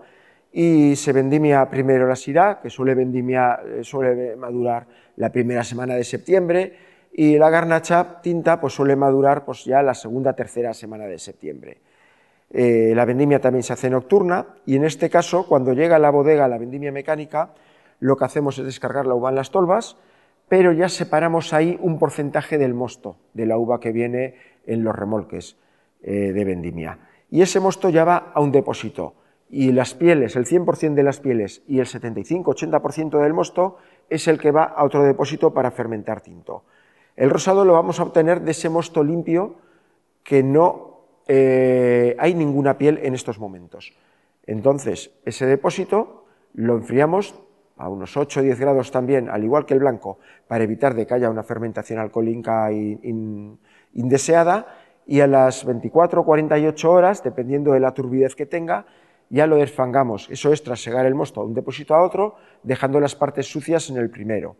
y 0.53 0.95
se 0.95 1.11
vendimia 1.11 1.67
primero 1.67 2.07
la 2.07 2.15
sirá, 2.15 2.59
que 2.61 2.69
suele, 2.69 2.93
eh, 3.01 3.83
suele 3.83 4.35
madurar 4.35 4.85
la 5.17 5.31
primera 5.31 5.63
semana 5.63 5.95
de 5.95 6.03
septiembre, 6.03 6.73
y 7.13 7.37
la 7.37 7.51
garnacha 7.51 8.21
tinta 8.21 8.59
pues 8.59 8.73
suele 8.73 8.95
madurar 8.95 9.45
pues 9.45 9.65
ya 9.65 9.83
la 9.83 9.93
segunda, 9.93 10.33
tercera 10.33 10.73
semana 10.73 11.05
de 11.05 11.19
septiembre. 11.19 11.77
Eh, 12.49 12.93
la 12.95 13.05
vendimia 13.05 13.39
también 13.39 13.63
se 13.63 13.73
hace 13.73 13.89
nocturna 13.89 14.47
y 14.65 14.75
en 14.75 14.83
este 14.83 15.09
caso, 15.09 15.47
cuando 15.47 15.73
llega 15.73 15.97
a 15.97 15.99
la 15.99 16.09
bodega 16.09 16.47
la 16.47 16.57
vendimia 16.57 16.91
mecánica, 16.91 17.53
lo 17.99 18.17
que 18.17 18.25
hacemos 18.25 18.57
es 18.57 18.65
descargar 18.65 19.05
la 19.05 19.15
uva 19.15 19.29
en 19.29 19.35
las 19.35 19.51
tolvas, 19.51 19.95
pero 20.49 20.71
ya 20.71 20.89
separamos 20.89 21.53
ahí 21.53 21.77
un 21.81 21.99
porcentaje 21.99 22.57
del 22.57 22.73
mosto, 22.73 23.17
de 23.33 23.45
la 23.45 23.57
uva 23.57 23.79
que 23.79 23.91
viene 23.91 24.35
en 24.65 24.83
los 24.83 24.95
remolques 24.95 25.57
eh, 26.01 26.33
de 26.33 26.45
vendimia. 26.45 26.99
Y 27.29 27.41
ese 27.41 27.59
mosto 27.59 27.89
ya 27.89 28.03
va 28.03 28.31
a 28.33 28.41
un 28.41 28.51
depósito 28.51 29.15
y 29.49 29.71
las 29.71 29.93
pieles, 29.93 30.35
el 30.35 30.45
100% 30.45 30.95
de 30.95 31.03
las 31.03 31.19
pieles 31.19 31.61
y 31.67 31.79
el 31.79 31.85
75-80% 31.85 33.21
del 33.21 33.33
mosto 33.33 33.77
es 34.09 34.27
el 34.27 34.39
que 34.39 34.51
va 34.51 34.63
a 34.63 34.83
otro 34.83 35.03
depósito 35.03 35.53
para 35.53 35.69
fermentar 35.69 36.21
tinto. 36.21 36.63
El 37.15 37.29
rosado 37.29 37.65
lo 37.65 37.73
vamos 37.73 37.99
a 37.99 38.03
obtener 38.03 38.41
de 38.41 38.51
ese 38.51 38.69
mosto 38.69 39.03
limpio 39.03 39.55
que 40.23 40.41
no 40.43 41.01
eh, 41.27 42.15
hay 42.19 42.33
ninguna 42.33 42.77
piel 42.77 42.99
en 43.03 43.13
estos 43.13 43.39
momentos. 43.39 43.93
Entonces, 44.45 45.11
ese 45.25 45.45
depósito 45.45 46.25
lo 46.53 46.75
enfriamos 46.75 47.35
a 47.77 47.89
unos 47.89 48.17
8 48.17 48.39
o 48.39 48.43
10 48.43 48.59
grados 48.59 48.91
también, 48.91 49.29
al 49.29 49.43
igual 49.43 49.65
que 49.65 49.73
el 49.73 49.79
blanco, 49.79 50.19
para 50.47 50.63
evitar 50.63 50.93
de 50.93 51.07
que 51.07 51.13
haya 51.13 51.29
una 51.29 51.43
fermentación 51.43 51.99
alcohólica 51.99 52.71
indeseada, 53.93 54.67
y 55.05 55.19
a 55.19 55.27
las 55.27 55.65
24 55.65 56.21
o 56.21 56.25
48 56.25 56.91
horas, 56.91 57.23
dependiendo 57.23 57.73
de 57.73 57.79
la 57.79 57.93
turbidez 57.93 58.35
que 58.35 58.45
tenga, 58.45 58.85
ya 59.29 59.47
lo 59.47 59.57
desfangamos. 59.57 60.29
Eso 60.29 60.53
es 60.53 60.63
trasegar 60.63 61.05
el 61.05 61.15
mosto 61.15 61.41
de 61.41 61.47
un 61.47 61.53
depósito 61.53 61.95
a 61.95 62.03
otro, 62.03 62.35
dejando 62.63 62.99
las 62.99 63.15
partes 63.15 63.47
sucias 63.47 63.89
en 63.89 63.97
el 63.97 64.09
primero. 64.09 64.55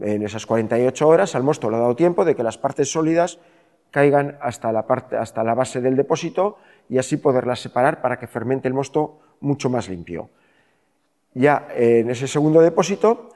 En 0.00 0.22
esas 0.22 0.46
48 0.46 1.08
horas 1.08 1.34
al 1.34 1.42
mosto 1.42 1.70
le 1.70 1.76
ha 1.76 1.80
dado 1.80 1.96
tiempo 1.96 2.24
de 2.24 2.36
que 2.36 2.42
las 2.42 2.58
partes 2.58 2.90
sólidas 2.90 3.38
caigan 3.90 4.38
hasta 4.40 4.70
la, 4.70 4.86
parte, 4.86 5.16
hasta 5.16 5.42
la 5.42 5.54
base 5.54 5.80
del 5.80 5.96
depósito 5.96 6.58
y 6.88 6.98
así 6.98 7.16
poderlas 7.16 7.60
separar 7.60 8.00
para 8.00 8.18
que 8.18 8.26
fermente 8.26 8.68
el 8.68 8.74
mosto 8.74 9.18
mucho 9.40 9.70
más 9.70 9.88
limpio. 9.88 10.30
Ya 11.34 11.68
en 11.74 12.10
ese 12.10 12.28
segundo 12.28 12.60
depósito 12.60 13.30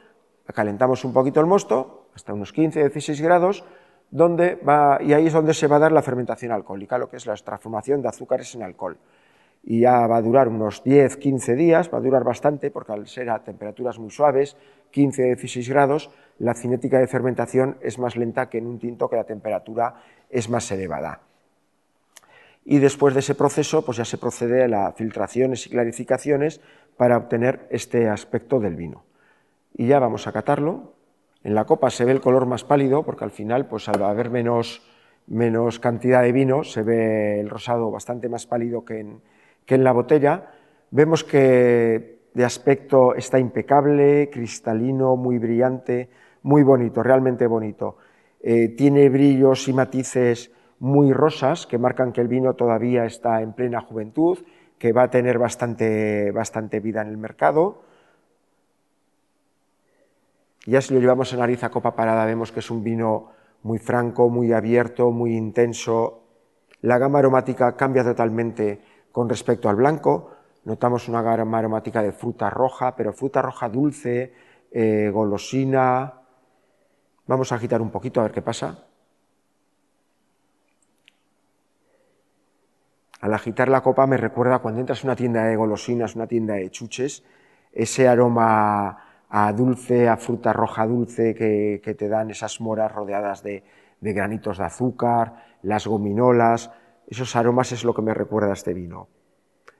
calentamos 0.54 1.04
un 1.04 1.12
poquito 1.12 1.40
el 1.40 1.46
mosto, 1.46 2.08
hasta 2.14 2.32
unos 2.34 2.54
15-16 2.54 3.20
grados, 3.22 3.64
donde 4.10 4.56
va, 4.56 4.98
y 5.00 5.14
ahí 5.14 5.26
es 5.26 5.32
donde 5.32 5.54
se 5.54 5.66
va 5.66 5.76
a 5.76 5.80
dar 5.80 5.92
la 5.92 6.02
fermentación 6.02 6.52
alcohólica, 6.52 6.98
lo 6.98 7.08
que 7.08 7.16
es 7.16 7.26
la 7.26 7.34
transformación 7.34 8.02
de 8.02 8.08
azúcares 8.08 8.54
en 8.54 8.62
alcohol. 8.62 8.98
Y 9.64 9.80
ya 9.80 10.06
va 10.06 10.16
a 10.16 10.22
durar 10.22 10.48
unos 10.48 10.84
10-15 10.84 11.54
días, 11.54 11.92
va 11.92 11.98
a 11.98 12.00
durar 12.00 12.24
bastante, 12.24 12.70
porque 12.70 12.92
al 12.92 13.06
ser 13.06 13.30
a 13.30 13.44
temperaturas 13.44 13.98
muy 13.98 14.10
suaves, 14.10 14.56
15-16 14.92 15.68
grados, 15.68 16.10
la 16.38 16.54
cinética 16.54 16.98
de 16.98 17.06
fermentación 17.06 17.78
es 17.80 17.98
más 17.98 18.16
lenta 18.16 18.48
que 18.48 18.58
en 18.58 18.66
un 18.66 18.78
tinto 18.78 19.08
que 19.08 19.16
la 19.16 19.24
temperatura 19.24 19.94
es 20.30 20.48
más 20.48 20.70
elevada. 20.72 21.20
Y 22.64 22.78
después 22.78 23.14
de 23.14 23.20
ese 23.20 23.34
proceso, 23.34 23.84
pues 23.84 23.98
ya 23.98 24.04
se 24.04 24.18
procede 24.18 24.64
a 24.64 24.68
las 24.68 24.94
filtraciones 24.94 25.66
y 25.66 25.70
clarificaciones 25.70 26.60
para 26.96 27.16
obtener 27.16 27.66
este 27.70 28.08
aspecto 28.08 28.60
del 28.60 28.76
vino. 28.76 29.04
Y 29.74 29.86
ya 29.88 29.98
vamos 29.98 30.26
a 30.26 30.32
catarlo. 30.32 30.92
En 31.42 31.54
la 31.54 31.64
copa 31.64 31.90
se 31.90 32.04
ve 32.04 32.12
el 32.12 32.20
color 32.20 32.46
más 32.46 32.62
pálido, 32.62 33.02
porque 33.02 33.24
al 33.24 33.32
final, 33.32 33.66
pues 33.66 33.88
al 33.88 34.02
haber 34.02 34.30
menos, 34.30 34.82
menos 35.26 35.80
cantidad 35.80 36.22
de 36.22 36.30
vino, 36.30 36.62
se 36.62 36.82
ve 36.82 37.40
el 37.40 37.50
rosado 37.50 37.90
bastante 37.90 38.28
más 38.28 38.46
pálido 38.46 38.84
que 38.84 39.00
en, 39.00 39.20
que 39.66 39.74
en 39.74 39.84
la 39.84 39.92
botella. 39.92 40.50
Vemos 40.90 41.24
que 41.24 42.20
de 42.34 42.44
aspecto 42.44 43.14
está 43.14 43.38
impecable, 43.38 44.30
cristalino, 44.30 45.16
muy 45.16 45.38
brillante, 45.38 46.08
muy 46.42 46.62
bonito, 46.62 47.02
realmente 47.02 47.46
bonito. 47.46 47.96
Eh, 48.40 48.68
tiene 48.70 49.08
brillos 49.08 49.68
y 49.68 49.72
matices 49.72 50.50
muy 50.78 51.12
rosas 51.12 51.66
que 51.66 51.78
marcan 51.78 52.12
que 52.12 52.20
el 52.20 52.28
vino 52.28 52.54
todavía 52.54 53.04
está 53.04 53.40
en 53.40 53.52
plena 53.52 53.80
juventud, 53.80 54.38
que 54.78 54.92
va 54.92 55.04
a 55.04 55.10
tener 55.10 55.38
bastante, 55.38 56.32
bastante 56.32 56.80
vida 56.80 57.02
en 57.02 57.08
el 57.08 57.18
mercado. 57.18 57.82
Ya 60.66 60.80
si 60.80 60.94
lo 60.94 61.00
llevamos 61.00 61.32
a 61.32 61.36
nariz 61.36 61.62
a 61.64 61.70
copa 61.70 61.94
parada 61.94 62.26
vemos 62.26 62.50
que 62.50 62.60
es 62.60 62.70
un 62.70 62.82
vino 62.82 63.30
muy 63.62 63.78
franco, 63.78 64.28
muy 64.28 64.52
abierto, 64.52 65.10
muy 65.10 65.36
intenso. 65.36 66.22
La 66.80 66.98
gama 66.98 67.20
aromática 67.20 67.76
cambia 67.76 68.02
totalmente 68.02 68.80
con 69.12 69.28
respecto 69.28 69.68
al 69.68 69.76
blanco. 69.76 70.30
Notamos 70.64 71.08
una 71.08 71.22
gama 71.22 71.58
aromática 71.58 72.02
de 72.02 72.12
fruta 72.12 72.50
roja, 72.50 72.96
pero 72.96 73.12
fruta 73.12 73.42
roja 73.42 73.68
dulce, 73.68 74.32
eh, 74.70 75.10
golosina. 75.12 76.14
Vamos 77.26 77.52
a 77.52 77.56
agitar 77.56 77.80
un 77.80 77.90
poquito 77.90 78.20
a 78.20 78.24
ver 78.24 78.32
qué 78.32 78.42
pasa. 78.42 78.86
Al 83.20 83.34
agitar 83.34 83.68
la 83.68 83.82
copa 83.82 84.04
me 84.08 84.16
recuerda 84.16 84.58
cuando 84.58 84.80
entras 84.80 85.04
a 85.04 85.06
una 85.06 85.14
tienda 85.14 85.44
de 85.44 85.54
golosinas, 85.54 86.16
una 86.16 86.26
tienda 86.26 86.54
de 86.54 86.70
chuches, 86.70 87.22
ese 87.72 88.08
aroma 88.08 88.98
a 89.28 89.52
dulce, 89.52 90.08
a 90.08 90.16
fruta 90.16 90.52
roja 90.52 90.84
dulce 90.86 91.32
que, 91.34 91.94
te 91.96 92.08
dan 92.08 92.30
esas 92.30 92.60
moras 92.60 92.90
rodeadas 92.90 93.44
de, 93.44 93.62
granitos 94.00 94.58
de 94.58 94.64
azúcar, 94.64 95.36
las 95.62 95.86
gominolas, 95.86 96.72
esos 97.06 97.36
aromas 97.36 97.72
es 97.72 97.84
lo 97.84 97.94
que 97.94 98.02
me 98.02 98.14
recuerda 98.14 98.50
a 98.50 98.54
este 98.54 98.74
vino. 98.74 99.08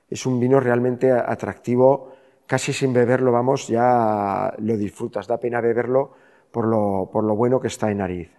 Es 0.09 0.25
un 0.25 0.39
vino 0.39 0.59
realmente 0.59 1.11
atractivo, 1.11 2.13
casi 2.45 2.73
sin 2.73 2.93
beberlo, 2.93 3.31
vamos, 3.31 3.67
ya 3.67 4.53
lo 4.59 4.77
disfrutas, 4.77 5.27
da 5.27 5.39
pena 5.39 5.61
beberlo 5.61 6.11
por 6.51 6.67
lo, 6.67 7.09
por 7.11 7.23
lo 7.23 7.35
bueno 7.35 7.59
que 7.59 7.67
está 7.67 7.89
en 7.89 7.97
nariz. 7.97 8.31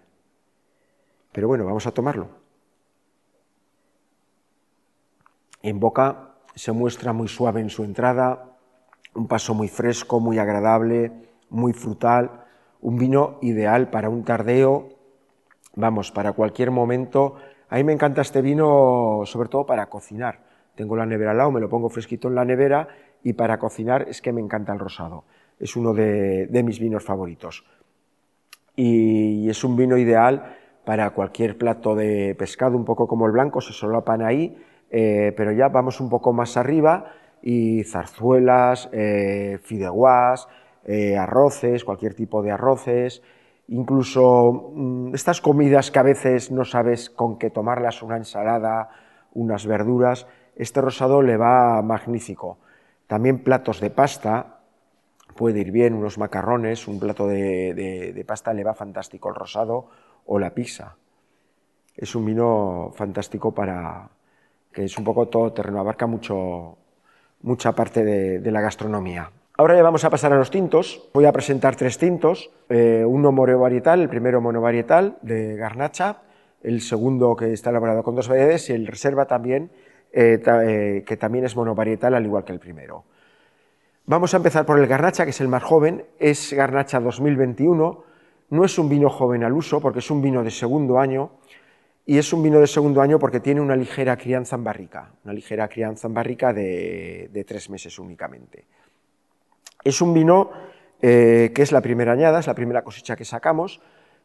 Pero 1.33 1.49
bueno, 1.49 1.65
vamos 1.65 1.87
a 1.87 1.91
tomarlo. 1.91 2.29
En 5.63 5.81
boca 5.81 6.35
se 6.55 6.73
muestra 6.73 7.13
muy 7.13 7.27
suave 7.27 7.61
en 7.61 7.71
su 7.71 7.83
entrada, 7.83 8.55
un 9.15 9.27
paso 9.27 9.55
muy 9.55 9.69
fresco, 9.69 10.21
muy 10.21 10.39
agradable, 10.39 11.11
muy 11.51 11.73
frutal, 11.73 12.45
un 12.81 12.99
vino 12.99 13.39
ideal 13.41 13.89
para 13.91 14.09
un 14.09 14.25
tardeo, 14.25 14.91
vamos, 15.75 16.13
para 16.13 16.33
cualquier 16.33 16.71
momento. 16.71 17.37
A 17.69 17.77
mí 17.77 17.85
me 17.85 17.93
encanta 17.93 18.23
este 18.23 18.43
vino, 18.43 19.23
sobre 19.25 19.49
todo 19.49 19.67
para 19.67 19.87
cocinar. 19.87 20.41
Tengo 20.75 20.97
la 20.97 21.07
nevera 21.07 21.33
al 21.33 21.39
lado, 21.39 21.51
me 21.51 21.61
lo 21.61 21.69
pongo 21.69 21.89
fresquito 21.89 22.29
en 22.29 22.35
la 22.35 22.45
nevera 22.45 22.89
y 23.23 23.33
para 23.33 23.59
cocinar 23.59 24.07
es 24.09 24.21
que 24.21 24.33
me 24.33 24.41
encanta 24.41 24.73
el 24.73 24.79
rosado. 24.79 25.25
Es 25.59 25.77
uno 25.77 25.95
de, 25.95 26.49
mis 26.65 26.81
vinos 26.81 27.05
favoritos. 27.05 27.65
Y, 28.77 29.49
es 29.49 29.63
un 29.63 29.77
vino 29.77 29.97
ideal 29.97 30.57
para 30.85 31.11
cualquier 31.11 31.57
plato 31.57 31.95
de 31.95 32.35
pescado, 32.39 32.77
un 32.77 32.85
poco 32.85 33.07
como 33.07 33.27
el 33.27 33.33
blanco, 33.33 33.61
se 33.61 33.73
solapan 33.73 34.23
ahí 34.23 34.57
eh, 34.97 35.33
pero 35.37 35.51
ya 35.51 35.67
vamos 35.71 36.01
un 36.01 36.09
poco 36.09 36.33
más 36.33 36.57
arriba 36.57 37.11
y 37.43 37.83
zarzuelas, 37.83 38.89
eh, 38.93 39.59
eh, 40.87 41.17
arroces, 41.17 41.85
cualquier 41.85 42.15
tipo 42.15 42.45
de 42.45 42.53
arroces, 42.53 43.21
incluso 43.69 44.73
mm, 44.75 45.15
estas 45.15 45.41
comidas 45.41 45.91
que 45.91 45.99
a 45.99 46.03
veces 46.03 46.51
no 46.51 46.65
sabes 46.65 47.11
con 47.11 47.39
qué 47.39 47.51
tomarlas, 47.51 48.03
una 48.03 48.17
ensalada, 48.17 48.91
unas 49.33 49.67
verduras, 49.67 50.27
este 50.57 50.81
rosado 50.81 51.23
le 51.23 51.37
va 51.37 51.83
magnífico. 51.83 52.59
También 53.07 53.43
platos 53.43 53.81
de 53.81 53.91
pasta, 53.91 54.61
puede 55.37 55.61
ir 55.61 55.73
bien, 55.73 55.95
unos 55.95 56.19
macarrones, 56.19 56.87
un 56.87 57.01
plato 57.01 57.27
de 57.27 58.25
pasta 58.27 58.55
le 58.55 58.65
va 58.65 58.75
fantástico 58.75 59.29
el 59.29 59.35
rosado 59.35 59.89
o 60.27 60.39
la 60.39 60.51
pizza. 60.51 60.97
Es 61.97 62.15
un 62.15 62.25
vino 62.25 62.93
fantástico 62.95 63.53
para, 63.53 64.09
que 64.75 64.85
es 64.85 64.99
un 64.99 65.05
poco 65.05 65.29
todo 65.29 65.53
terreno, 65.53 65.81
abarca 65.81 66.07
mucho, 66.07 66.77
mucha 67.43 67.73
parte 67.73 68.05
de, 68.05 68.51
la 68.51 68.61
gastronomía. 68.61 69.31
Ahora 69.57 69.77
ya 69.77 69.85
vamos 69.85 70.05
a 70.05 70.11
pasar 70.11 70.33
a 70.33 70.37
los 70.37 70.51
tintos. 70.51 71.09
Voy 71.15 71.27
a 71.27 71.33
presentar 71.33 71.77
tres 71.77 71.97
tintos, 71.97 72.51
eh, 72.69 73.05
uno 73.07 73.31
monovarietal, 73.31 74.01
el 74.01 74.09
primero 74.09 74.41
monovarietal 74.41 75.17
de 75.23 75.55
Garnacha, 75.55 76.23
el 76.61 76.81
segundo 76.81 77.37
que 77.37 77.53
está 77.53 77.71
elaborado 77.71 78.03
con 78.03 78.17
dos 78.17 78.27
variedades 78.27 78.69
y 78.71 78.73
el 78.73 78.89
reserva 78.89 79.27
también, 79.27 79.71
eh, 80.13 80.43
eh, 80.45 81.05
que 81.07 81.17
también 81.17 81.45
es 81.45 81.55
monovarietal 81.55 82.15
al 82.15 82.25
igual 82.25 82.43
que 82.43 82.51
el 82.51 82.59
primero. 82.59 83.05
Vamos 84.07 84.35
a 84.35 84.39
empezar 84.39 84.67
por 84.67 84.81
el 84.81 84.89
Garnacha, 84.89 85.23
que 85.23 85.31
es 85.31 85.41
el 85.41 85.47
más 85.47 85.63
joven, 85.63 86.05
es 86.19 86.53
Garnacha 86.53 86.99
2021, 86.99 88.03
no 88.51 88.65
es 88.65 88.77
un 88.77 88.89
vino 88.89 89.09
joven 89.09 89.45
al 89.45 89.53
uso 89.53 89.81
porque 89.81 90.01
es 90.01 90.11
un 90.11 90.21
vino 90.21 90.43
de 90.43 90.51
segundo 90.51 90.99
año, 90.99 91.31
y 92.07 92.19
es 92.19 92.33
un 92.33 92.43
vino 92.43 92.61
de 92.61 92.67
segundo 92.67 93.01
año 93.01 93.19
porque 93.19 93.41
tiene 93.41 93.61
una 93.61 93.77
ligera 93.77 94.17
crianza 94.17 94.57
en 94.57 94.65
barrica, 94.65 95.13
una 95.25 95.33
ligera 95.33 95.69
crianza 95.69 96.07
en 96.07 96.15
barrica 96.15 96.53
de, 96.53 97.45
tres 97.47 97.71
meses 97.71 97.99
únicamente. 97.99 98.67
Es 99.85 100.01
un 100.01 100.15
vino 100.15 100.51
eh, 101.03 101.53
que 101.55 101.61
es 101.63 101.71
la 101.71 101.83
primera 101.83 102.13
añada, 102.13 102.41
es 102.41 102.47
la 102.47 102.55
primera 102.55 102.83
cosecha 102.83 103.17
que 103.17 103.27
sacamos, 103.27 103.83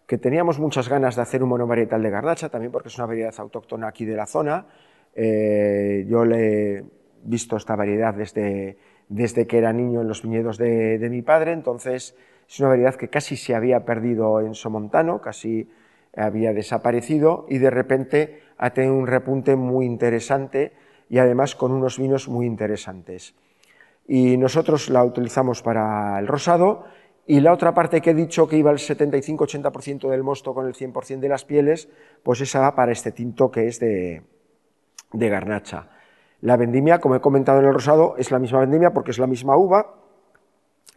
que 0.08 0.18
teníamos 0.18 0.58
muchas 0.58 0.88
ganas 0.88 1.18
de 1.18 1.22
hacer 1.22 1.44
un 1.44 1.50
monovarietal 1.50 2.02
de 2.02 2.10
garnacha, 2.10 2.48
también 2.48 2.72
porque 2.72 2.88
es 2.88 2.98
una 2.98 3.06
variedad 3.06 3.34
autóctona 3.38 3.90
aquí 3.90 4.06
de 4.06 4.16
la 4.16 4.26
zona. 4.26 4.66
Eh, 5.14 6.06
yo 6.08 6.24
le 6.24 6.78
he 6.78 6.84
visto 7.24 7.58
esta 7.58 7.76
variedad 7.76 8.14
desde, 8.14 8.78
desde 9.10 9.46
que 9.46 9.58
era 9.58 9.74
niño 9.74 10.02
en 10.02 10.08
los 10.08 10.24
viñedos 10.24 10.58
de, 10.58 10.98
de 10.98 11.10
mi 11.10 11.22
padre, 11.22 11.52
entonces 11.52 12.16
es 12.48 12.60
una 12.62 12.70
variedad 12.70 12.96
que 12.96 13.10
casi 13.10 13.36
se 13.36 13.54
había 13.54 13.84
perdido 13.84 14.40
en 14.40 14.56
Somontano, 14.56 15.20
casi 15.20 15.70
había 16.16 16.54
desaparecido 16.54 17.46
y 17.50 17.58
de 17.58 17.70
repente 17.70 18.44
ha 18.58 18.72
tenido 18.72 18.96
un 18.96 19.08
repunte 19.08 19.58
muy 19.58 19.86
interesante 19.86 20.72
y 21.10 21.18
además 21.18 21.56
con 21.56 21.72
unos 21.74 22.00
vinos 22.00 22.30
muy 22.30 22.46
interesantes. 22.46 23.36
Y 24.10 24.38
nosotros 24.38 24.90
la 24.90 25.04
utilizamos 25.04 25.62
para 25.62 26.18
el 26.18 26.26
rosado 26.26 26.86
y 27.28 27.42
la 27.42 27.54
otra 27.54 27.76
parte 27.76 28.02
que 28.02 28.10
he 28.10 28.16
dicho 28.16 28.48
que 28.48 28.58
iba 28.58 28.72
el 28.72 28.80
75-80% 28.80 30.10
del 30.10 30.24
mosto 30.24 30.56
con 30.56 30.66
el 30.66 30.74
100% 30.74 31.20
de 31.20 31.30
las 31.30 31.46
pieles, 31.46 31.90
pues 32.24 32.42
esa 32.42 32.60
va 32.60 32.74
para 32.74 32.92
este 32.92 33.12
tinto 33.12 33.52
que 33.52 33.68
es 33.68 33.80
de, 33.80 34.24
de 35.14 35.30
garnacha. 35.30 35.90
La 36.42 36.58
vendimia, 36.58 37.00
como 37.00 37.18
he 37.18 37.22
comentado 37.22 37.60
en 37.60 37.68
el 37.68 37.74
rosado, 37.76 38.16
es 38.18 38.32
la 38.32 38.40
misma 38.40 38.62
vendimia 38.62 38.94
porque 38.94 39.12
es 39.12 39.20
la 39.20 39.28
misma 39.28 39.56
uva, 39.56 39.94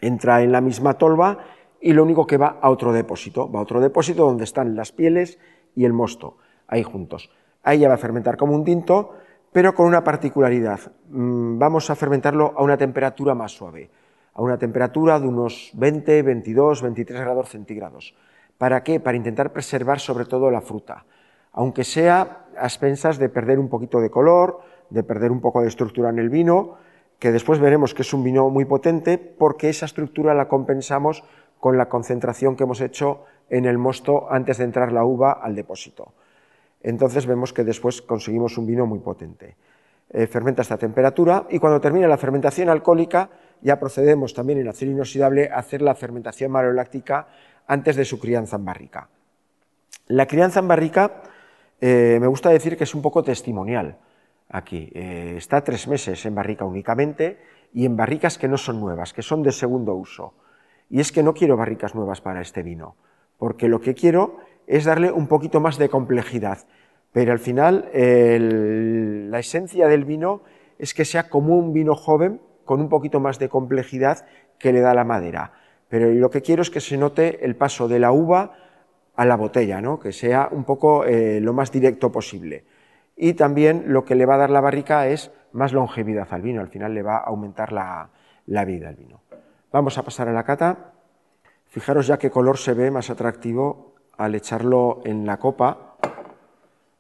entra 0.01 0.43
en 0.43 0.51
la 0.51 0.63
misma 0.63 0.95
tolva 0.95 1.37
y 1.83 1.93
lo 1.93 2.05
único 2.05 2.27
que 2.27 2.39
va 2.39 2.61
a 2.63 2.71
otro 2.71 2.95
depósito, 2.95 3.53
va 3.53 3.59
a 3.59 3.63
otro 3.63 3.83
depósito 3.83 4.25
donde 4.25 4.45
están 4.45 4.75
las 4.75 4.91
pieles 4.91 5.39
y 5.77 5.85
el 5.85 5.93
mosto, 5.93 6.39
ahí 6.67 6.83
juntos. 6.83 7.29
Ahí 7.63 7.81
ya 7.81 7.89
va 7.89 7.97
a 7.97 7.99
fermentar 7.99 8.39
como 8.39 8.55
un 8.55 8.65
tinto, 8.65 9.17
pero 9.53 9.75
con 9.75 9.87
una 9.87 10.03
particularidad. 10.03 10.81
Mm, 11.11 11.59
vamos 11.59 11.91
a 11.91 11.95
fermentarlo 11.95 12.55
a 12.57 12.63
una 12.63 12.77
temperatura 12.77 13.35
más 13.35 13.53
suave, 13.53 13.91
a 14.35 14.43
una 14.43 14.59
temperatura 14.59 15.21
de 15.21 15.29
unos 15.29 15.71
20, 15.75 16.23
22, 16.23 16.83
23 16.83 17.21
grados 17.21 17.51
centígrados. 17.51 18.15
¿Para 18.57 18.83
qué? 18.83 18.99
Para 18.99 19.17
intentar 19.17 19.53
preservar 19.53 20.01
sobre 20.01 20.25
todo 20.25 20.51
la 20.51 20.61
fruta, 20.63 21.05
aunque 21.53 21.85
sea 21.85 22.47
a 22.59 22.65
expensas 22.65 23.19
de 23.19 23.29
perder 23.29 23.59
un 23.59 23.69
poquito 23.69 24.01
de 24.01 24.11
color, 24.11 24.61
de 24.89 25.03
perder 25.03 25.31
un 25.31 25.41
poco 25.41 25.61
de 25.61 25.69
estructura 25.69 26.11
en 26.11 26.19
el 26.19 26.31
vino, 26.31 26.77
que 27.19 27.33
después 27.33 27.61
veremos 27.61 27.95
que 27.95 28.03
es 28.03 28.13
un 28.15 28.25
vino 28.25 28.49
muy 28.51 28.65
potente 28.65 29.19
porque 29.19 29.69
esa 29.69 29.87
estructura 29.87 30.35
la 30.35 30.49
compensamos 30.49 31.25
con 31.61 31.77
la 31.79 31.89
concentración 31.89 32.57
que 32.57 32.65
hemos 32.65 32.81
hecho 32.81 33.25
en 33.49 33.67
el 33.67 33.79
mosto 33.79 34.31
antes 34.31 34.59
de 34.59 34.65
entrar 34.65 34.93
la 34.93 35.05
uva 35.05 35.33
al 35.33 35.55
depósito. 35.55 36.15
Entonces 36.83 37.27
vemos 37.27 37.53
que 37.53 37.65
después 37.65 38.03
conseguimos 38.03 38.59
un 38.59 38.67
vino 38.67 38.87
muy 38.87 38.99
potente. 38.99 39.57
Eh, 40.11 40.27
fermenta 40.27 40.61
a 40.61 40.65
esta 40.65 40.77
temperatura 40.77 41.47
y 41.49 41.59
cuando 41.59 41.81
termina 41.81 42.07
la 42.07 42.19
fermentación 42.19 42.69
alcohólica 42.69 43.31
ya 43.63 43.81
procedemos 43.81 44.35
también 44.35 44.59
en 44.59 44.69
acero 44.69 44.91
inoxidable 44.91 45.49
a 45.49 45.59
hacer 45.59 45.81
la 45.81 45.95
fermentación 45.95 46.51
maloláctica 46.51 47.29
antes 47.67 47.97
de 47.97 48.05
su 48.05 48.19
crianza 48.19 48.57
en 48.57 48.65
barrica. 48.65 49.09
La 50.09 50.27
crianza 50.27 50.61
en 50.61 50.69
barrica 50.69 51.23
eh, 51.81 52.19
me 52.21 52.27
gusta 52.27 52.51
decir 52.51 52.77
que 52.77 52.85
es 52.85 52.95
un 52.95 53.01
poco 53.01 53.23
testimonial 53.23 53.97
aquí. 54.51 54.91
Eh, 54.95 55.35
está 55.39 55.65
tres 55.65 55.89
meses 55.89 56.25
en 56.27 56.35
barrica 56.35 56.65
únicamente 56.65 57.39
y 57.73 57.87
en 57.87 57.97
barricas 57.97 58.37
que 58.37 58.49
no 58.49 58.59
son 58.59 58.81
nuevas, 58.81 59.13
que 59.13 59.23
son 59.23 59.43
de 59.43 59.53
segundo 59.53 59.95
uso. 59.95 60.35
Y 60.91 61.01
es 61.01 61.11
que 61.11 61.23
no 61.23 61.33
quiero 61.33 61.57
barricas 61.57 61.95
nuevas 61.95 62.21
para 62.21 62.43
este 62.43 62.63
vino, 62.63 62.97
porque 63.39 63.69
lo 63.69 63.81
que 63.81 63.95
quiero 63.95 64.37
es 64.67 64.85
darle 64.85 65.13
un 65.13 65.27
poquito 65.27 65.61
más 65.61 65.79
de 65.79 65.89
complejidad. 65.89 66.59
Pero 67.13 67.33
al 67.33 67.39
final 67.39 67.91
la 67.93 69.39
esencia 69.39 69.87
del 69.87 70.05
vino 70.05 70.43
es 70.79 70.95
que 70.95 71.05
sea 71.05 71.29
como 71.29 71.57
un 71.57 71.73
vino 71.73 71.95
joven 71.95 72.41
con 72.65 72.81
un 72.81 72.89
poquito 72.89 73.21
más 73.21 73.39
de 73.39 73.49
complejidad 73.49 74.25
que 74.59 74.73
le 74.73 74.81
da 74.81 74.95
la 74.95 75.05
madera. 75.05 75.53
Pero 75.89 76.11
lo 76.11 76.31
que 76.31 76.41
quiero 76.41 76.63
es 76.63 76.71
que 76.71 76.81
se 76.81 76.97
note 76.97 77.45
el 77.45 77.55
paso 77.55 77.87
de 77.87 77.99
la 77.99 78.13
uva 78.13 78.55
a 79.15 79.25
la 79.27 79.37
botella, 79.37 79.81
¿no? 79.81 79.99
que 79.99 80.13
sea 80.13 80.49
un 80.51 80.65
poco 80.65 81.05
eh, 81.05 81.41
lo 81.41 81.53
más 81.53 81.71
directo 81.71 82.11
posible. 82.11 82.65
Y 83.15 83.35
también 83.35 83.85
lo 83.89 84.05
que 84.05 84.15
le 84.15 84.25
va 84.25 84.37
a 84.37 84.39
dar 84.39 84.51
la 84.51 84.63
barrica 84.63 85.07
es 85.09 85.31
más 85.53 85.73
longevidad 85.75 86.29
al 86.31 86.41
vino, 86.41 86.63
al 86.63 86.69
final 86.69 86.95
le 86.95 87.03
va 87.03 87.17
a 87.19 87.25
aumentar 87.25 87.73
la, 87.73 88.09
la 88.47 88.65
vida 88.65 88.89
al 88.89 88.97
vino. 88.97 89.21
Vamos 89.71 89.99
a 89.99 90.03
pasar 90.03 90.29
a 90.29 90.33
la 90.33 90.45
cata. 90.45 90.93
Fijaros 91.67 92.07
ya 92.07 92.19
qué 92.19 92.31
color 92.31 92.59
se 92.59 92.75
ve 92.75 92.91
más 92.91 93.11
atractivo 93.11 93.92
al 94.17 94.35
echarlo 94.35 95.01
en 95.05 95.27
la 95.27 95.39
copa. 95.39 95.97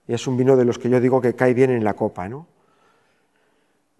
Es 0.06 0.26
un 0.26 0.36
vino 0.36 0.56
de 0.56 0.64
los 0.64 0.78
que 0.78 0.90
yo 0.90 1.00
digo 1.00 1.20
que 1.20 1.34
cae 1.34 1.54
bien 1.54 1.70
en 1.70 1.84
la 1.84 1.94
copa. 1.94 2.28
¿no? 2.28 2.46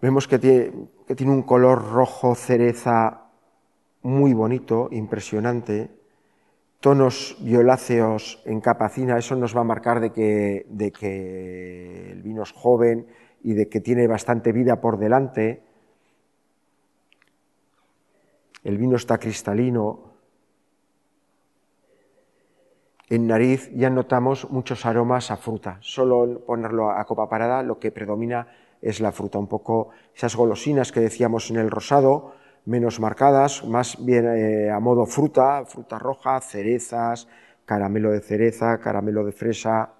Vemos 0.01 0.27
que 0.27 0.39
tiene, 0.39 1.31
un 1.31 1.43
color 1.43 1.91
rojo 1.91 2.35
cereza 2.35 3.29
muy 4.01 4.33
bonito, 4.33 4.89
impresionante, 4.91 5.89
tonos 6.81 7.37
violáceos 7.39 8.41
en 8.45 8.59
capacina, 8.59 9.17
eso 9.17 9.37
nos 9.37 9.55
va 9.55 9.61
a 9.61 9.63
marcar 9.63 10.01
de 10.01 10.11
que 10.11 10.65
el 12.11 12.21
vino 12.21 12.43
es 12.43 12.51
joven 12.51 13.07
y 13.43 13.53
de 13.53 13.69
que 13.69 13.79
tiene 13.79 14.07
bastante 14.07 14.51
vida 14.51 14.81
por 14.81 14.97
delante. 14.97 15.63
El 18.63 18.77
vino 18.77 18.95
está 18.95 19.17
cristalino, 19.17 20.12
en 23.13 23.27
nariz 23.27 23.69
ya 23.75 23.91
notamos 23.91 24.49
muchos 24.49 24.87
aromas 24.87 25.29
a 25.29 25.37
fruta. 25.37 25.77
Solo 25.81 26.41
ponerlo 26.47 26.89
a 26.89 27.05
copa 27.05 27.29
parada 27.29 27.61
lo 27.61 27.77
que 27.77 27.91
predomina 27.91 28.47
es 28.81 29.01
la 29.01 29.11
fruta, 29.11 29.37
un 29.37 29.45
poco 29.45 29.89
esas 30.15 30.35
golosinas 30.35 30.91
que 30.91 30.99
decíamos 30.99 31.51
en 31.51 31.57
el 31.57 31.69
rosado, 31.69 32.33
menos 32.65 32.99
marcadas, 32.99 33.63
más 33.65 34.03
bien 34.03 34.25
eh, 34.25 34.71
a 34.71 34.79
modo 34.79 35.05
fruta, 35.05 35.63
fruta 35.65 35.99
roja, 35.99 36.41
cerezas, 36.41 37.27
caramelo 37.65 38.09
de 38.09 38.19
cereza, 38.19 38.79
caramelo 38.79 39.23
de 39.23 39.31
fresa. 39.31 39.93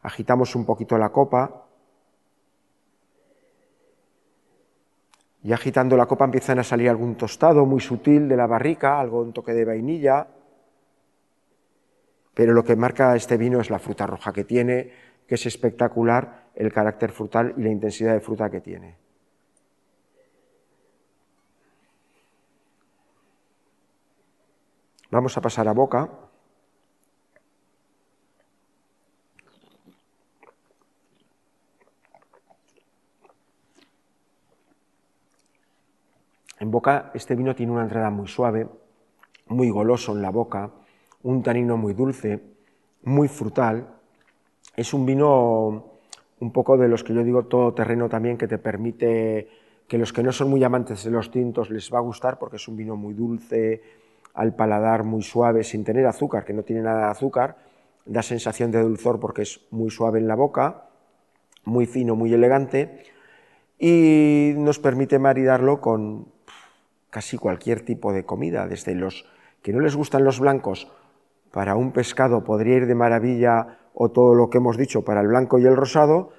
Agitamos 0.00 0.56
un 0.56 0.64
poquito 0.64 0.96
la 0.96 1.10
copa. 1.10 1.66
Y 5.42 5.52
agitando 5.52 5.98
la 5.98 6.06
copa 6.06 6.24
empiezan 6.24 6.60
a 6.60 6.64
salir 6.64 6.88
algún 6.88 7.16
tostado 7.16 7.66
muy 7.66 7.80
sutil 7.80 8.26
de 8.26 8.36
la 8.38 8.46
barrica, 8.46 8.98
algún 8.98 9.34
toque 9.34 9.52
de 9.52 9.66
vainilla 9.66 10.28
pero 12.34 12.52
lo 12.52 12.64
que 12.64 12.76
marca 12.76 13.14
este 13.14 13.36
vino 13.36 13.60
es 13.60 13.70
la 13.70 13.78
fruta 13.78 14.06
roja 14.06 14.32
que 14.32 14.44
tiene, 14.44 14.90
que 15.26 15.36
es 15.36 15.46
espectacular 15.46 16.50
el 16.54 16.72
carácter 16.72 17.12
frutal 17.12 17.54
y 17.56 17.62
la 17.62 17.70
intensidad 17.70 18.12
de 18.12 18.20
fruta 18.20 18.50
que 18.50 18.60
tiene. 18.60 18.96
Vamos 25.10 25.36
a 25.36 25.40
pasar 25.40 25.68
a 25.68 25.72
boca. 25.72 26.10
En 36.58 36.70
boca 36.70 37.12
este 37.14 37.36
vino 37.36 37.54
tiene 37.54 37.72
una 37.72 37.82
entrada 37.82 38.10
muy 38.10 38.26
suave, 38.26 38.66
muy 39.46 39.70
goloso 39.70 40.12
en 40.12 40.22
la 40.22 40.30
boca, 40.30 40.72
un 41.24 41.42
tanino 41.42 41.76
muy 41.76 41.94
dulce, 41.94 42.40
muy 43.02 43.28
frutal. 43.28 43.88
Es 44.76 44.94
un 44.94 45.04
vino 45.04 45.98
un 46.40 46.52
poco 46.52 46.76
de 46.76 46.88
los 46.88 47.02
que 47.02 47.14
yo 47.14 47.24
digo 47.24 47.44
todo 47.44 47.74
terreno 47.74 48.08
también, 48.08 48.38
que 48.38 48.46
te 48.46 48.58
permite 48.58 49.48
que 49.88 49.98
los 49.98 50.12
que 50.12 50.22
no 50.22 50.32
son 50.32 50.50
muy 50.50 50.62
amantes 50.62 51.04
de 51.04 51.10
los 51.10 51.30
tintos 51.30 51.70
les 51.70 51.92
va 51.92 51.98
a 51.98 52.02
gustar 52.02 52.38
porque 52.38 52.56
es 52.56 52.68
un 52.68 52.76
vino 52.76 52.96
muy 52.96 53.14
dulce, 53.14 53.82
al 54.34 54.54
paladar 54.54 55.04
muy 55.04 55.22
suave, 55.22 55.64
sin 55.64 55.84
tener 55.84 56.06
azúcar, 56.06 56.44
que 56.44 56.52
no 56.52 56.62
tiene 56.62 56.82
nada 56.82 57.06
de 57.06 57.10
azúcar, 57.12 57.56
da 58.04 58.22
sensación 58.22 58.70
de 58.70 58.82
dulzor 58.82 59.20
porque 59.20 59.42
es 59.42 59.60
muy 59.70 59.90
suave 59.90 60.18
en 60.18 60.28
la 60.28 60.34
boca, 60.34 60.88
muy 61.64 61.86
fino, 61.86 62.16
muy 62.16 62.34
elegante, 62.34 63.04
y 63.78 64.52
nos 64.56 64.78
permite 64.78 65.18
maridarlo 65.18 65.80
con 65.80 66.26
casi 67.10 67.38
cualquier 67.38 67.82
tipo 67.82 68.12
de 68.12 68.24
comida, 68.24 68.66
desde 68.66 68.94
los 68.94 69.24
que 69.62 69.72
no 69.72 69.80
les 69.80 69.96
gustan 69.96 70.24
los 70.24 70.40
blancos 70.40 70.90
para 71.54 71.76
un 71.76 71.92
pescado 71.92 72.42
podría 72.42 72.78
ir 72.78 72.86
de 72.88 72.96
maravilla 72.96 73.78
o 73.94 74.10
todo 74.10 74.34
lo 74.34 74.50
que 74.50 74.58
hemos 74.58 74.76
dicho 74.76 75.04
para 75.04 75.20
el 75.20 75.28
blanco 75.28 75.60
y 75.60 75.64
el 75.64 75.76
rosado, 75.76 76.30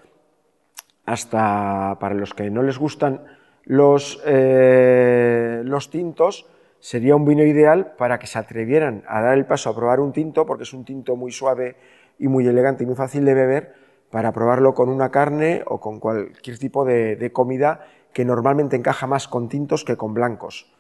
hasta 1.06 1.95
para 2.01 2.15
los 2.15 2.34
que 2.34 2.49
no 2.49 2.62
les 2.63 2.78
gustan 2.78 3.23
los, 3.63 4.21
eh, 4.25 5.62
los 5.63 5.89
tintos, 5.89 6.49
sería 6.82 7.15
un 7.15 7.23
vino 7.23 7.45
ideal 7.45 7.93
para 7.97 8.19
que 8.19 8.28
se 8.28 8.39
atrevieran 8.39 9.06
a 9.08 9.21
dar 9.21 9.38
el 9.38 9.45
paso 9.45 9.69
a 9.69 9.75
probar 9.75 10.01
un 10.01 10.12
tinto, 10.12 10.45
porque 10.45 10.63
es 10.63 10.73
un 10.73 10.84
tinto 10.84 11.15
muy 11.15 11.32
suave 11.32 11.78
y 12.19 12.28
muy 12.28 12.45
elegante 12.45 12.84
y 12.84 12.86
muy 12.86 12.95
fácil 12.95 13.23
de 13.23 13.36
beber, 13.36 13.73
para 14.12 14.34
probarlo 14.34 14.73
con 14.73 14.89
una 14.89 15.12
carne 15.12 15.63
o 15.65 15.80
con 15.80 16.01
cualquier 16.01 16.58
tipo 16.58 16.84
de, 16.84 17.15
de 17.15 17.32
comida 17.32 17.88
que 18.12 18.25
normalmente 18.25 18.75
encaja 18.75 19.08
más 19.08 19.30
con 19.30 19.47
tintos 19.47 19.86
que 19.86 19.95
con 19.95 20.13
blancos. 20.13 20.75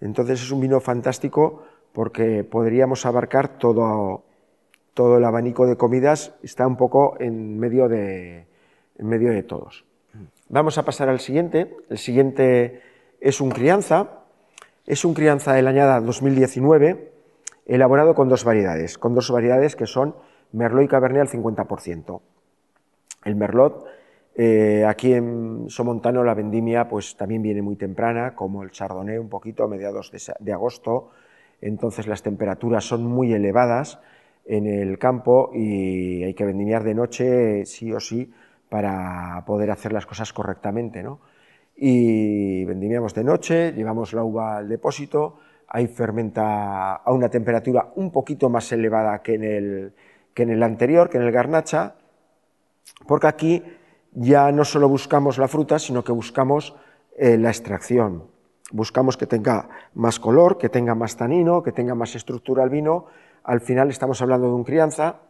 Entonces 0.00 0.42
es 0.42 0.50
un 0.50 0.60
vino 0.60 0.80
fantástico 0.80 1.62
porque 1.96 2.44
podríamos 2.44 3.06
abarcar 3.06 3.56
todo, 3.56 4.22
todo 4.92 5.16
el 5.16 5.24
abanico 5.24 5.66
de 5.66 5.78
comidas, 5.78 6.34
está 6.42 6.66
un 6.66 6.76
poco 6.76 7.16
en 7.20 7.58
medio, 7.58 7.88
de, 7.88 8.46
en 8.98 9.06
medio 9.06 9.32
de 9.32 9.42
todos. 9.42 9.86
Vamos 10.50 10.76
a 10.76 10.84
pasar 10.84 11.08
al 11.08 11.20
siguiente. 11.20 11.74
El 11.88 11.96
siguiente 11.96 12.82
es 13.18 13.40
un 13.40 13.48
crianza. 13.48 14.26
Es 14.84 15.06
un 15.06 15.14
crianza 15.14 15.54
de 15.54 15.62
la 15.62 15.70
añada 15.70 15.98
2019, 16.02 17.12
elaborado 17.64 18.14
con 18.14 18.28
dos 18.28 18.44
variedades, 18.44 18.98
con 18.98 19.14
dos 19.14 19.30
variedades 19.30 19.74
que 19.74 19.86
son 19.86 20.16
Merlot 20.52 20.84
y 20.84 20.88
Cabernet 20.88 21.22
al 21.22 21.28
50%. 21.28 22.20
El 23.24 23.36
Merlot, 23.36 23.86
eh, 24.34 24.84
aquí 24.86 25.14
en 25.14 25.70
Somontano 25.70 26.22
la 26.24 26.34
vendimia 26.34 26.88
pues 26.88 27.16
también 27.16 27.40
viene 27.40 27.62
muy 27.62 27.76
temprana, 27.76 28.34
como 28.34 28.62
el 28.62 28.70
Chardonnay 28.70 29.16
un 29.16 29.30
poquito 29.30 29.64
a 29.64 29.66
mediados 29.66 30.12
de 30.38 30.52
agosto, 30.52 31.12
entonces 31.60 32.06
las 32.06 32.22
temperaturas 32.22 32.84
son 32.84 33.04
muy 33.04 33.32
elevadas 33.32 33.98
en 34.44 34.66
el 34.66 34.98
campo 34.98 35.50
y 35.54 36.22
hay 36.22 36.34
que 36.34 36.44
vendimiar 36.44 36.84
de 36.84 36.94
noche 36.94 37.66
sí 37.66 37.92
o 37.92 38.00
sí 38.00 38.32
para 38.68 39.42
poder 39.46 39.70
hacer 39.70 39.92
las 39.92 40.06
cosas 40.06 40.32
correctamente. 40.32 41.02
¿no? 41.02 41.20
Y 41.76 42.64
vendimiamos 42.64 43.14
de 43.14 43.24
noche, 43.24 43.72
llevamos 43.72 44.12
la 44.12 44.22
uva 44.22 44.58
al 44.58 44.68
depósito, 44.68 45.38
ahí 45.68 45.88
fermenta 45.88 46.94
a 46.96 47.12
una 47.12 47.28
temperatura 47.28 47.92
un 47.96 48.10
poquito 48.10 48.48
más 48.48 48.70
elevada 48.72 49.22
que 49.22 49.34
en 49.34 49.44
el, 49.44 49.92
que 50.32 50.44
en 50.44 50.50
el 50.50 50.62
anterior, 50.62 51.10
que 51.10 51.18
en 51.18 51.24
el 51.24 51.32
garnacha, 51.32 51.96
porque 53.06 53.26
aquí 53.26 53.62
ya 54.12 54.52
no 54.52 54.64
solo 54.64 54.88
buscamos 54.88 55.38
la 55.38 55.48
fruta, 55.48 55.78
sino 55.78 56.04
que 56.04 56.12
buscamos 56.12 56.76
eh, 57.16 57.36
la 57.36 57.50
extracción 57.50 58.35
buscamos 58.72 59.16
que 59.16 59.26
tenga 59.26 59.68
más 59.94 60.18
color, 60.18 60.58
que 60.58 60.68
tenga 60.68 60.94
más 60.94 61.16
tanino, 61.16 61.62
que 61.62 61.72
tenga 61.72 61.94
más 61.94 62.14
estructura 62.14 62.64
el 62.64 62.70
vino. 62.70 63.06
Al 63.44 63.60
final 63.60 63.90
estamos 63.90 64.20
hablando 64.22 64.48
de 64.48 64.54
un 64.54 64.64
crianza 64.64 65.20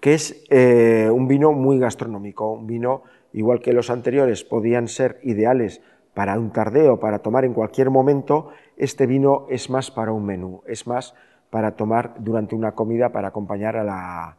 que 0.00 0.14
es 0.14 0.44
eh, 0.50 1.08
un 1.10 1.26
vino 1.26 1.52
muy 1.52 1.78
gastronómico, 1.78 2.52
un 2.52 2.66
vino 2.66 3.04
igual 3.32 3.60
que 3.60 3.72
los 3.72 3.88
anteriores 3.88 4.44
podían 4.44 4.86
ser 4.86 5.18
ideales 5.22 5.80
para 6.12 6.38
un 6.38 6.52
tardeo, 6.52 7.00
para 7.00 7.20
tomar 7.20 7.44
en 7.44 7.54
cualquier 7.54 7.90
momento, 7.90 8.50
este 8.76 9.06
vino 9.06 9.46
es 9.48 9.70
más 9.70 9.90
para 9.90 10.12
un 10.12 10.26
menú, 10.26 10.62
es 10.66 10.86
más 10.86 11.14
para 11.48 11.72
tomar 11.72 12.16
durante 12.18 12.54
una 12.54 12.72
comida, 12.72 13.12
para 13.12 13.28
acompañar 13.28 13.76
a 13.76 13.84
la, 13.84 14.36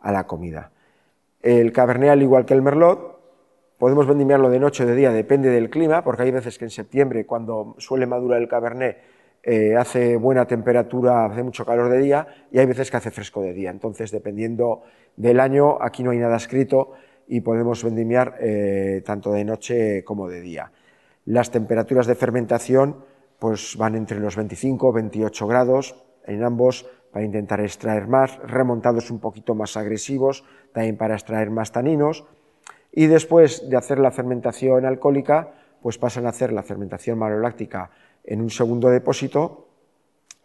a 0.00 0.12
la 0.12 0.26
comida. 0.26 0.70
El 1.42 1.72
Cabernet, 1.72 2.10
al 2.10 2.22
igual 2.22 2.46
que 2.46 2.54
el 2.54 2.62
Merlot, 2.62 3.11
Podemos 3.82 4.06
vendimiarlo 4.06 4.48
de 4.48 4.60
noche 4.60 4.84
o 4.84 4.86
de 4.86 4.94
día, 4.94 5.10
depende 5.10 5.50
del 5.50 5.68
clima, 5.68 6.04
porque 6.04 6.22
hay 6.22 6.30
veces 6.30 6.56
que 6.56 6.64
en 6.64 6.70
septiembre, 6.70 7.26
cuando 7.26 7.74
suele 7.78 8.06
madurar 8.06 8.40
el 8.40 8.46
cabernet, 8.46 8.98
eh, 9.42 9.74
hace 9.74 10.16
buena 10.16 10.46
temperatura, 10.46 11.24
hace 11.24 11.42
mucho 11.42 11.66
calor 11.66 11.90
de 11.90 11.98
día 11.98 12.24
y 12.52 12.60
hay 12.60 12.66
veces 12.66 12.92
que 12.92 12.98
hace 12.98 13.10
fresco 13.10 13.42
de 13.42 13.52
día. 13.52 13.70
Entonces, 13.70 14.12
dependiendo 14.12 14.84
del 15.16 15.40
año, 15.40 15.82
aquí 15.82 16.04
no 16.04 16.12
hay 16.12 16.18
nada 16.18 16.36
escrito 16.36 16.92
y 17.26 17.40
podemos 17.40 17.82
vendimiar 17.82 18.36
eh, 18.38 19.02
tanto 19.04 19.32
de 19.32 19.44
noche 19.44 20.04
como 20.04 20.28
de 20.28 20.40
día. 20.40 20.70
Las 21.24 21.50
temperaturas 21.50 22.06
de 22.06 22.14
fermentación 22.14 23.04
pues, 23.40 23.76
van 23.76 23.96
entre 23.96 24.20
los 24.20 24.36
25 24.36 24.90
y 24.90 24.94
28 24.94 25.46
grados 25.48 26.04
en 26.24 26.44
ambos 26.44 26.86
para 27.10 27.24
intentar 27.24 27.60
extraer 27.60 28.06
más, 28.06 28.38
remontados 28.44 29.10
un 29.10 29.18
poquito 29.18 29.56
más 29.56 29.76
agresivos, 29.76 30.44
también 30.72 30.96
para 30.96 31.14
extraer 31.14 31.50
más 31.50 31.72
taninos. 31.72 32.24
Y 32.92 33.06
después 33.06 33.68
de 33.68 33.76
hacer 33.76 33.98
la 33.98 34.10
fermentación 34.10 34.84
alcohólica, 34.84 35.54
pues 35.80 35.98
pasan 35.98 36.26
a 36.26 36.28
hacer 36.28 36.52
la 36.52 36.62
fermentación 36.62 37.18
maloláctica 37.18 37.90
en 38.22 38.40
un 38.40 38.50
segundo 38.50 38.88
depósito 38.90 39.68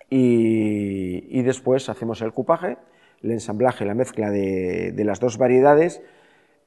y, 0.10 1.42
después 1.42 1.90
hacemos 1.90 2.22
el 2.22 2.32
cupaje, 2.32 2.78
el 3.22 3.32
ensamblaje, 3.32 3.86
la 3.86 3.94
mezcla 3.94 4.32
de, 4.32 4.94
las 5.06 5.20
dos 5.20 5.38
variedades 5.38 6.02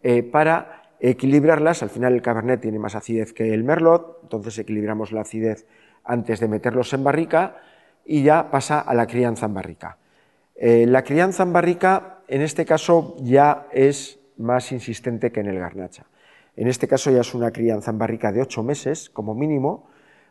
eh, 0.03 0.23
para 0.23 0.83
equilibrarlas. 1.01 1.83
Al 1.83 1.91
final 1.91 2.13
el 2.13 2.23
Cabernet 2.23 2.61
tiene 2.61 2.79
más 2.79 2.95
acidez 2.95 3.33
que 3.33 3.55
el 3.55 3.65
Merlot, 3.65 4.21
entonces 4.23 4.59
equilibramos 4.59 5.13
la 5.13 5.23
acidez 5.23 5.67
antes 6.05 6.41
de 6.41 6.49
meterlos 6.49 6.93
en 6.93 7.03
barrica 7.03 7.57
y 8.05 8.23
ya 8.23 8.51
pasa 8.51 8.81
a 8.81 8.95
la 8.95 9.07
crianza 9.07 9.47
en 9.47 9.55
barrica. 9.55 9.97
Eh, 10.55 10.87
la 10.87 11.03
crianza 11.03 11.43
en 11.43 11.53
barrica 11.53 12.19
en 12.29 12.43
este 12.43 12.65
caso 12.65 13.17
ya 13.21 13.67
es 13.73 14.20
más 14.41 14.73
insistente 14.73 15.31
que 15.31 15.41
en 15.41 15.47
el 15.47 15.59
garnacha. 15.59 16.07
En 16.57 16.69
este 16.69 16.89
caso 16.89 17.11
ya 17.11 17.21
es 17.21 17.35
una 17.35 17.53
crianza 17.53 17.91
en 17.91 17.99
barrica 17.99 18.33
de 18.33 18.43
ocho 18.43 18.63
meses 18.63 19.11
como 19.11 19.35
mínimo, 19.35 19.89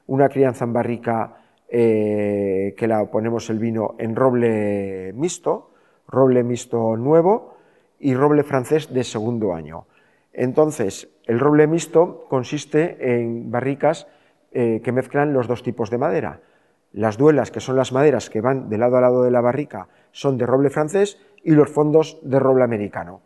una 0.07 0.29
crianza 0.29 0.65
en 0.65 0.73
barrica 0.73 1.37
eh, 1.69 2.73
que 2.77 2.87
la 2.87 3.05
ponemos 3.05 3.49
el 3.49 3.59
vino 3.59 3.95
en 3.99 4.15
roble 4.15 5.13
mixto, 5.13 5.71
roble 6.07 6.43
mixto 6.43 6.97
nuevo 6.97 7.57
y 7.99 8.15
roble 8.15 8.43
francés 8.43 8.93
de 8.93 9.03
segundo 9.03 9.53
año. 9.53 9.85
Entonces, 10.33 11.09
el 11.25 11.39
roble 11.39 11.67
mixto 11.67 12.25
consiste 12.27 13.13
en 13.13 13.51
barricas 13.51 14.07
eh, 14.51 14.81
que 14.83 14.91
mezclan 14.91 15.33
los 15.33 15.47
dos 15.47 15.63
tipos 15.63 15.89
de 15.89 15.97
madera. 15.97 16.41
Las 16.91 17.17
duelas, 17.17 17.51
que 17.51 17.59
son 17.59 17.75
las 17.75 17.91
maderas 17.91 18.29
que 18.29 18.41
van 18.41 18.69
de 18.69 18.77
lado 18.79 18.97
a 18.97 19.01
lado 19.01 19.23
de 19.23 19.31
la 19.31 19.41
barrica, 19.41 19.87
son 20.11 20.37
de 20.37 20.47
roble 20.47 20.71
francés 20.71 21.19
y 21.43 21.51
los 21.51 21.69
fondos 21.69 22.19
de 22.23 22.39
roble 22.39 22.63
americano. 22.63 23.21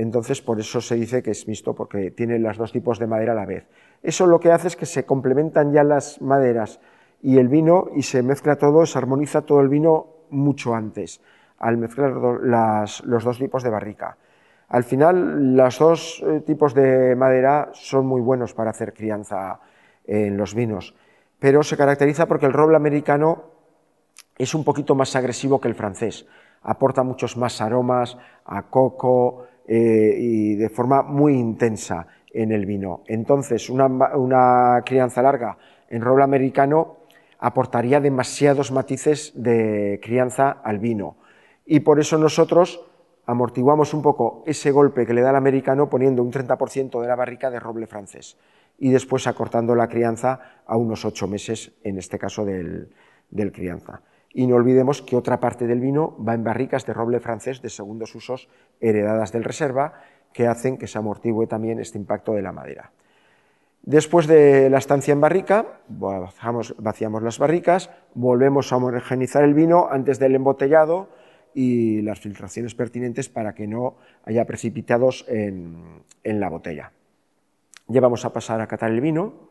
Entonces, 0.00 0.40
por 0.40 0.58
eso 0.58 0.80
se 0.80 0.94
dice 0.94 1.22
que 1.22 1.32
es 1.32 1.46
mixto, 1.46 1.74
porque 1.74 2.10
tiene 2.10 2.38
los 2.38 2.56
dos 2.56 2.72
tipos 2.72 2.98
de 2.98 3.06
madera 3.06 3.32
a 3.32 3.34
la 3.34 3.44
vez. 3.44 3.68
Eso 4.02 4.26
lo 4.26 4.40
que 4.40 4.50
hace 4.50 4.68
es 4.68 4.76
que 4.76 4.86
se 4.86 5.04
complementan 5.04 5.74
ya 5.74 5.84
las 5.84 6.22
maderas 6.22 6.80
y 7.20 7.36
el 7.36 7.48
vino 7.48 7.84
y 7.94 8.00
se 8.00 8.22
mezcla 8.22 8.56
todo, 8.56 8.86
se 8.86 8.96
armoniza 8.96 9.42
todo 9.42 9.60
el 9.60 9.68
vino 9.68 10.06
mucho 10.30 10.74
antes, 10.74 11.20
al 11.58 11.76
mezclar 11.76 12.12
los 12.12 13.24
dos 13.24 13.38
tipos 13.38 13.62
de 13.62 13.68
barrica. 13.68 14.16
Al 14.70 14.84
final, 14.84 15.54
los 15.54 15.78
dos 15.78 16.24
eh, 16.26 16.40
tipos 16.46 16.72
de 16.72 17.14
madera 17.14 17.68
son 17.74 18.06
muy 18.06 18.22
buenos 18.22 18.54
para 18.54 18.70
hacer 18.70 18.94
crianza 18.94 19.60
en 20.06 20.38
los 20.38 20.54
vinos, 20.54 20.94
pero 21.38 21.62
se 21.62 21.76
caracteriza 21.76 22.24
porque 22.24 22.46
el 22.46 22.54
roble 22.54 22.76
americano 22.76 23.50
es 24.38 24.54
un 24.54 24.64
poquito 24.64 24.94
más 24.94 25.14
agresivo 25.14 25.60
que 25.60 25.68
el 25.68 25.74
francés, 25.74 26.26
aporta 26.62 27.02
muchos 27.02 27.36
más 27.36 27.60
aromas 27.60 28.16
a 28.46 28.62
coco, 28.62 29.44
eh, 29.72 30.16
y 30.18 30.56
de 30.56 30.68
forma 30.68 31.04
muy 31.04 31.34
intensa 31.34 32.04
en 32.32 32.50
el 32.50 32.66
vino. 32.66 33.04
Entonces, 33.06 33.70
una, 33.70 34.82
crianza 34.84 35.22
larga 35.22 35.58
en 35.88 36.02
roble 36.02 36.24
americano 36.24 36.96
aportaría 37.38 38.00
demasiados 38.00 38.72
matices 38.72 39.32
de 39.36 40.00
crianza 40.02 40.50
al 40.64 40.80
vino. 40.80 41.18
Y 41.64 41.78
por 41.80 42.00
eso 42.00 42.18
nosotros 42.18 42.84
amortiguamos 43.26 43.94
un 43.94 44.02
poco 44.02 44.42
ese 44.44 44.72
golpe 44.72 45.06
que 45.06 45.14
le 45.14 45.22
da 45.22 45.30
el 45.30 45.36
americano 45.36 45.88
poniendo 45.88 46.20
un 46.24 46.32
30% 46.32 47.00
de 47.00 47.06
la 47.06 47.14
barrica 47.14 47.48
de 47.48 47.60
roble 47.60 47.86
francés 47.86 48.36
y 48.76 48.90
después 48.90 49.28
acortando 49.28 49.76
la 49.76 49.86
crianza 49.86 50.62
a 50.66 50.76
unos 50.76 51.04
ocho 51.04 51.28
meses, 51.28 51.78
en 51.84 51.96
este 51.96 52.18
caso 52.18 52.44
del 52.44 52.88
crianza. 53.52 54.02
Y 54.32 54.46
no 54.46 54.56
olvidemos 54.56 55.02
que 55.02 55.16
otra 55.16 55.40
parte 55.40 55.66
del 55.66 55.80
vino 55.80 56.16
va 56.24 56.34
en 56.34 56.44
barricas 56.44 56.86
de 56.86 56.92
roble 56.92 57.20
francés 57.20 57.62
de 57.62 57.68
segundos 57.68 58.14
usos 58.14 58.48
heredadas 58.80 59.32
del 59.32 59.44
reserva, 59.44 59.94
que 60.32 60.46
hacen 60.46 60.78
que 60.78 60.86
se 60.86 60.98
amortigüe 60.98 61.46
también 61.46 61.80
este 61.80 61.98
impacto 61.98 62.32
de 62.34 62.42
la 62.42 62.52
madera. 62.52 62.92
Después 63.82 64.26
de 64.26 64.68
la 64.68 64.78
estancia 64.78 65.12
en 65.12 65.20
barrica, 65.20 65.80
vaciamos 65.88 67.22
las 67.22 67.38
barricas, 67.38 67.90
volvemos 68.14 68.72
a 68.72 68.76
homogenizar 68.76 69.42
el 69.42 69.54
vino 69.54 69.88
antes 69.90 70.18
del 70.18 70.34
embotellado 70.34 71.08
y 71.54 72.02
las 72.02 72.20
filtraciones 72.20 72.74
pertinentes 72.74 73.28
para 73.28 73.54
que 73.54 73.66
no 73.66 73.96
haya 74.24 74.44
precipitados 74.44 75.24
en, 75.28 76.02
en 76.22 76.40
la 76.40 76.50
botella. 76.50 76.92
Ya 77.88 78.00
vamos 78.00 78.24
a 78.24 78.32
pasar 78.32 78.60
a 78.60 78.66
catar 78.68 78.90
el 78.90 79.00
vino. 79.00 79.49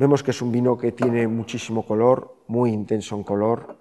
Vemos 0.00 0.22
que 0.22 0.30
es 0.30 0.40
un 0.40 0.50
vino 0.50 0.78
que 0.78 0.92
tiene 0.92 1.28
muchísimo 1.28 1.84
color, 1.84 2.34
muy 2.46 2.70
intenso 2.70 3.16
en 3.16 3.22
color, 3.22 3.76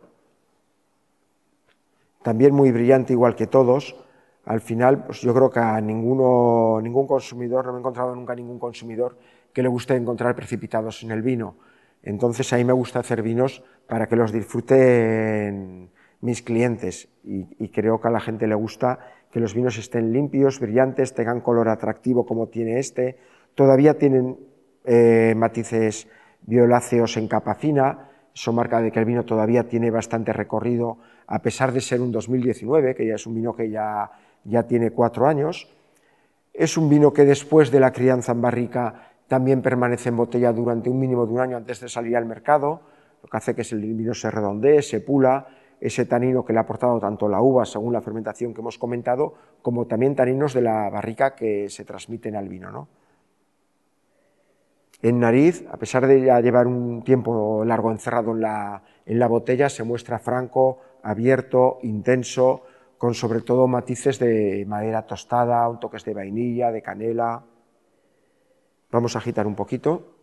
también 2.22 2.54
muy 2.54 2.74
brillante 2.74 3.14
igual 3.14 3.38
que 3.38 3.48
todos. 3.48 3.96
Al 4.44 4.60
final, 4.60 5.06
pues 5.06 5.22
yo 5.22 5.34
creo 5.34 5.50
que 5.50 5.62
a 5.62 5.80
ninguno, 5.80 6.82
ningún 6.82 7.08
consumidor, 7.08 7.66
no 7.66 7.72
me 7.72 7.78
he 7.78 7.80
encontrado 7.80 8.14
nunca 8.14 8.36
ningún 8.36 8.60
consumidor 8.60 9.16
que 9.54 9.64
le 9.64 9.70
guste 9.70 9.96
encontrar 9.96 10.36
precipitados 10.36 11.04
en 11.04 11.12
el 11.12 11.22
vino. 11.22 11.56
Entonces 12.04 12.52
a 12.52 12.58
mí 12.58 12.66
me 12.66 12.74
gusta 12.74 13.00
hacer 13.00 13.22
vinos 13.22 13.64
para 13.88 14.10
que 14.10 14.18
los 14.18 14.34
disfruten 14.34 15.90
mis 16.20 16.42
clientes 16.42 17.08
y, 17.24 17.48
y, 17.64 17.70
creo 17.70 18.02
que 18.02 18.10
a 18.10 18.12
la 18.12 18.20
gente 18.20 18.46
le 18.46 18.56
gusta 18.56 19.00
que 19.32 19.40
los 19.40 19.54
vinos 19.54 19.78
estén 19.78 20.12
limpios, 20.12 20.60
brillantes, 20.60 21.14
tengan 21.14 21.40
color 21.40 21.70
atractivo 21.70 22.26
como 22.26 22.48
tiene 22.48 22.78
este. 22.78 23.18
Todavía 23.56 23.98
tienen 23.98 24.50
eh, 24.86 25.34
matices 25.36 26.08
violáceos 26.42 27.18
en 27.18 27.28
capa 27.28 27.56
fina, 27.56 28.10
eso 28.34 28.54
marca 28.54 28.82
de 28.82 28.92
que 28.92 29.00
el 29.00 29.06
vino 29.06 29.26
todavía 29.26 29.68
tiene 29.68 29.92
bastante 29.92 30.32
recorrido, 30.32 30.98
a 31.28 31.42
pesar 31.42 31.72
de 31.72 31.82
ser 31.82 32.02
un 32.02 32.12
2019, 32.12 32.96
que 32.96 33.06
ya 33.06 33.16
es 33.16 33.28
un 33.28 33.36
vino 33.36 33.56
que 33.56 33.70
ya, 33.70 34.10
ya 34.46 34.64
tiene 34.64 34.92
cuatro 34.92 35.28
años. 35.28 35.68
Es 36.54 36.78
un 36.78 36.90
vino 36.90 37.12
que 37.12 37.26
después 37.26 37.72
de 37.72 37.80
la 37.80 37.92
crianza 37.92 38.32
en 38.32 38.42
barrica 38.42 39.10
también 39.28 39.62
permanece 39.62 40.10
en 40.10 40.18
botella 40.18 40.52
durante 40.52 40.90
un 40.90 41.00
mínimo 41.00 41.26
de 41.26 41.34
un 41.34 41.40
año 41.40 41.58
antes 41.58 41.80
de 41.82 41.90
salir 41.90 42.16
al 42.16 42.26
mercado, 42.26 42.82
lo 43.22 43.30
que 43.30 43.38
hace 43.38 43.54
que 43.56 43.62
el 43.62 43.94
vino 43.94 44.14
se 44.14 44.32
redondee, 44.32 44.82
se 44.82 45.02
pula, 45.02 45.48
ese 45.80 46.06
tanino 46.06 46.44
que 46.44 46.52
le 46.52 46.60
ha 46.60 46.64
aportado 46.64 47.00
tanto 47.00 47.30
la 47.30 47.42
uva 47.42 47.66
según 47.66 47.94
la 47.94 48.02
fermentación 48.02 48.54
que 48.54 48.62
hemos 48.62 48.78
comentado, 48.78 49.34
como 49.62 49.86
también 49.86 50.16
taninos 50.16 50.54
de 50.54 50.62
la 50.62 50.90
barrica 50.90 51.36
que 51.36 51.70
se 51.70 51.86
transmiten 51.86 52.36
al 52.36 52.50
vino. 52.50 52.72
¿no? 52.72 52.88
En 55.02 55.20
nariz, 55.20 55.66
a 55.72 55.78
pesar 55.78 56.08
de 56.08 56.22
ya 56.22 56.42
llevar 56.42 56.68
un 56.68 57.04
tiempo 57.04 57.64
largo 57.64 57.92
encerrado 57.92 58.32
en 58.32 58.42
la, 58.42 59.28
botella, 59.28 59.70
se 59.70 59.84
muestra 59.84 60.20
franco, 60.20 60.80
abierto, 61.04 61.80
intenso, 61.84 62.64
con 62.98 63.14
sobre 63.14 63.40
todo 63.40 63.66
matices 63.68 64.20
de 64.20 64.66
madera 64.68 65.08
tostada, 65.08 65.70
un 65.70 65.80
toques 65.80 66.04
de 66.04 66.14
vainilla, 66.14 66.72
de 66.72 66.82
canela. 66.82 67.46
Vamos 68.92 69.16
a 69.16 69.20
agitar 69.20 69.48
un 69.48 69.56
poquito. 69.56 70.16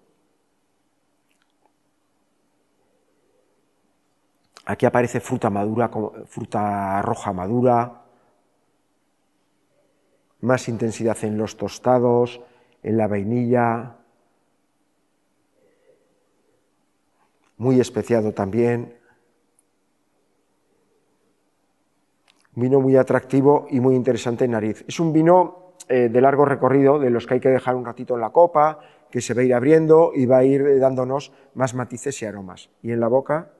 Aquí 4.66 4.84
aparece 4.84 5.20
fruta 5.20 5.48
madura, 5.48 5.88
fruta 6.26 7.00
roja 7.00 7.32
madura, 7.32 8.02
más 10.42 10.68
intensidad 10.68 11.16
en 11.22 11.38
los 11.38 11.56
tostados, 11.56 12.42
en 12.82 12.98
la 12.98 13.06
vainilla, 13.06 13.96
muy 17.58 17.80
especiado 17.80 18.32
también. 18.32 18.98
Vino 22.54 22.80
muy 22.80 22.96
atractivo 22.96 23.66
y 23.70 23.80
muy 23.80 23.94
interesante 23.94 24.44
en 24.44 24.52
nariz. 24.52 24.84
Es 24.88 24.98
un 24.98 25.12
vino 25.12 25.74
eh, 25.88 26.08
de 26.08 26.20
largo 26.20 26.44
recorrido, 26.44 26.98
de 26.98 27.10
los 27.10 27.26
que 27.26 27.34
hay 27.34 27.40
que 27.40 27.50
dejar 27.50 27.74
un 27.74 27.84
ratito 27.84 28.14
en 28.14 28.20
la 28.20 28.30
copa, 28.30 28.78
que 29.10 29.20
se 29.20 29.34
va 29.34 29.42
a 29.42 29.44
ir 29.44 29.54
abriendo 29.54 30.12
y 30.14 30.26
va 30.26 30.38
a 30.38 30.44
ir 30.44 30.80
dándonos 30.80 31.32
más 31.54 31.74
matices 31.74 32.20
y 32.22 32.26
aromas. 32.26 32.70
Y 32.82 32.92
en 32.92 33.00
la 33.00 33.08
boca. 33.08 33.52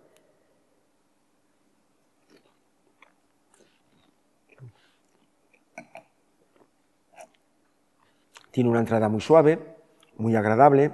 Tiene 8.51 8.71
una 8.71 8.81
entrada 8.81 9.11
muy 9.11 9.21
suave, 9.21 9.59
muy 10.17 10.35
agradable, 10.35 10.91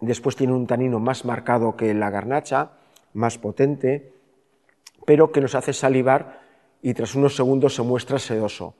Después 0.00 0.36
tiene 0.36 0.52
un 0.52 0.66
tanino 0.66 1.00
más 1.00 1.24
marcado 1.24 1.76
que 1.76 1.92
la 1.94 2.10
garnacha, 2.10 2.72
más 3.14 3.38
potente, 3.38 4.12
pero 5.06 5.32
que 5.32 5.40
nos 5.40 5.54
hace 5.54 5.72
salivar 5.72 6.40
y 6.82 6.94
tras 6.94 7.14
unos 7.14 7.34
segundos 7.34 7.74
se 7.74 7.82
muestra 7.82 8.18
sedoso. 8.18 8.74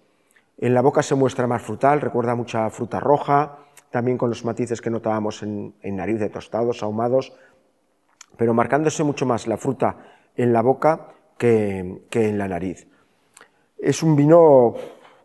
En 0.58 0.74
la 0.74 0.82
boca 0.82 1.02
se 1.02 1.14
muestra 1.14 1.46
más 1.46 1.62
frutal, 1.62 2.00
recuerda 2.00 2.34
mucha 2.34 2.68
fruta 2.70 3.00
roja, 3.00 3.58
también 3.90 4.18
con 4.18 4.28
los 4.28 4.44
matices 4.44 4.80
que 4.80 4.90
notábamos 4.90 5.42
en, 5.42 5.74
nariz 5.82 6.18
de 6.18 6.28
tostados, 6.28 6.82
ahumados, 6.82 7.32
pero 8.36 8.54
marcándose 8.54 9.02
mucho 9.04 9.24
más 9.24 9.46
la 9.46 9.56
fruta 9.56 9.96
en 10.36 10.52
la 10.52 10.62
boca 10.62 11.08
que, 11.36 12.00
en 12.12 12.38
la 12.38 12.48
nariz. 12.48 12.86
Es 13.78 14.02
un 14.02 14.16
vino, 14.16 14.74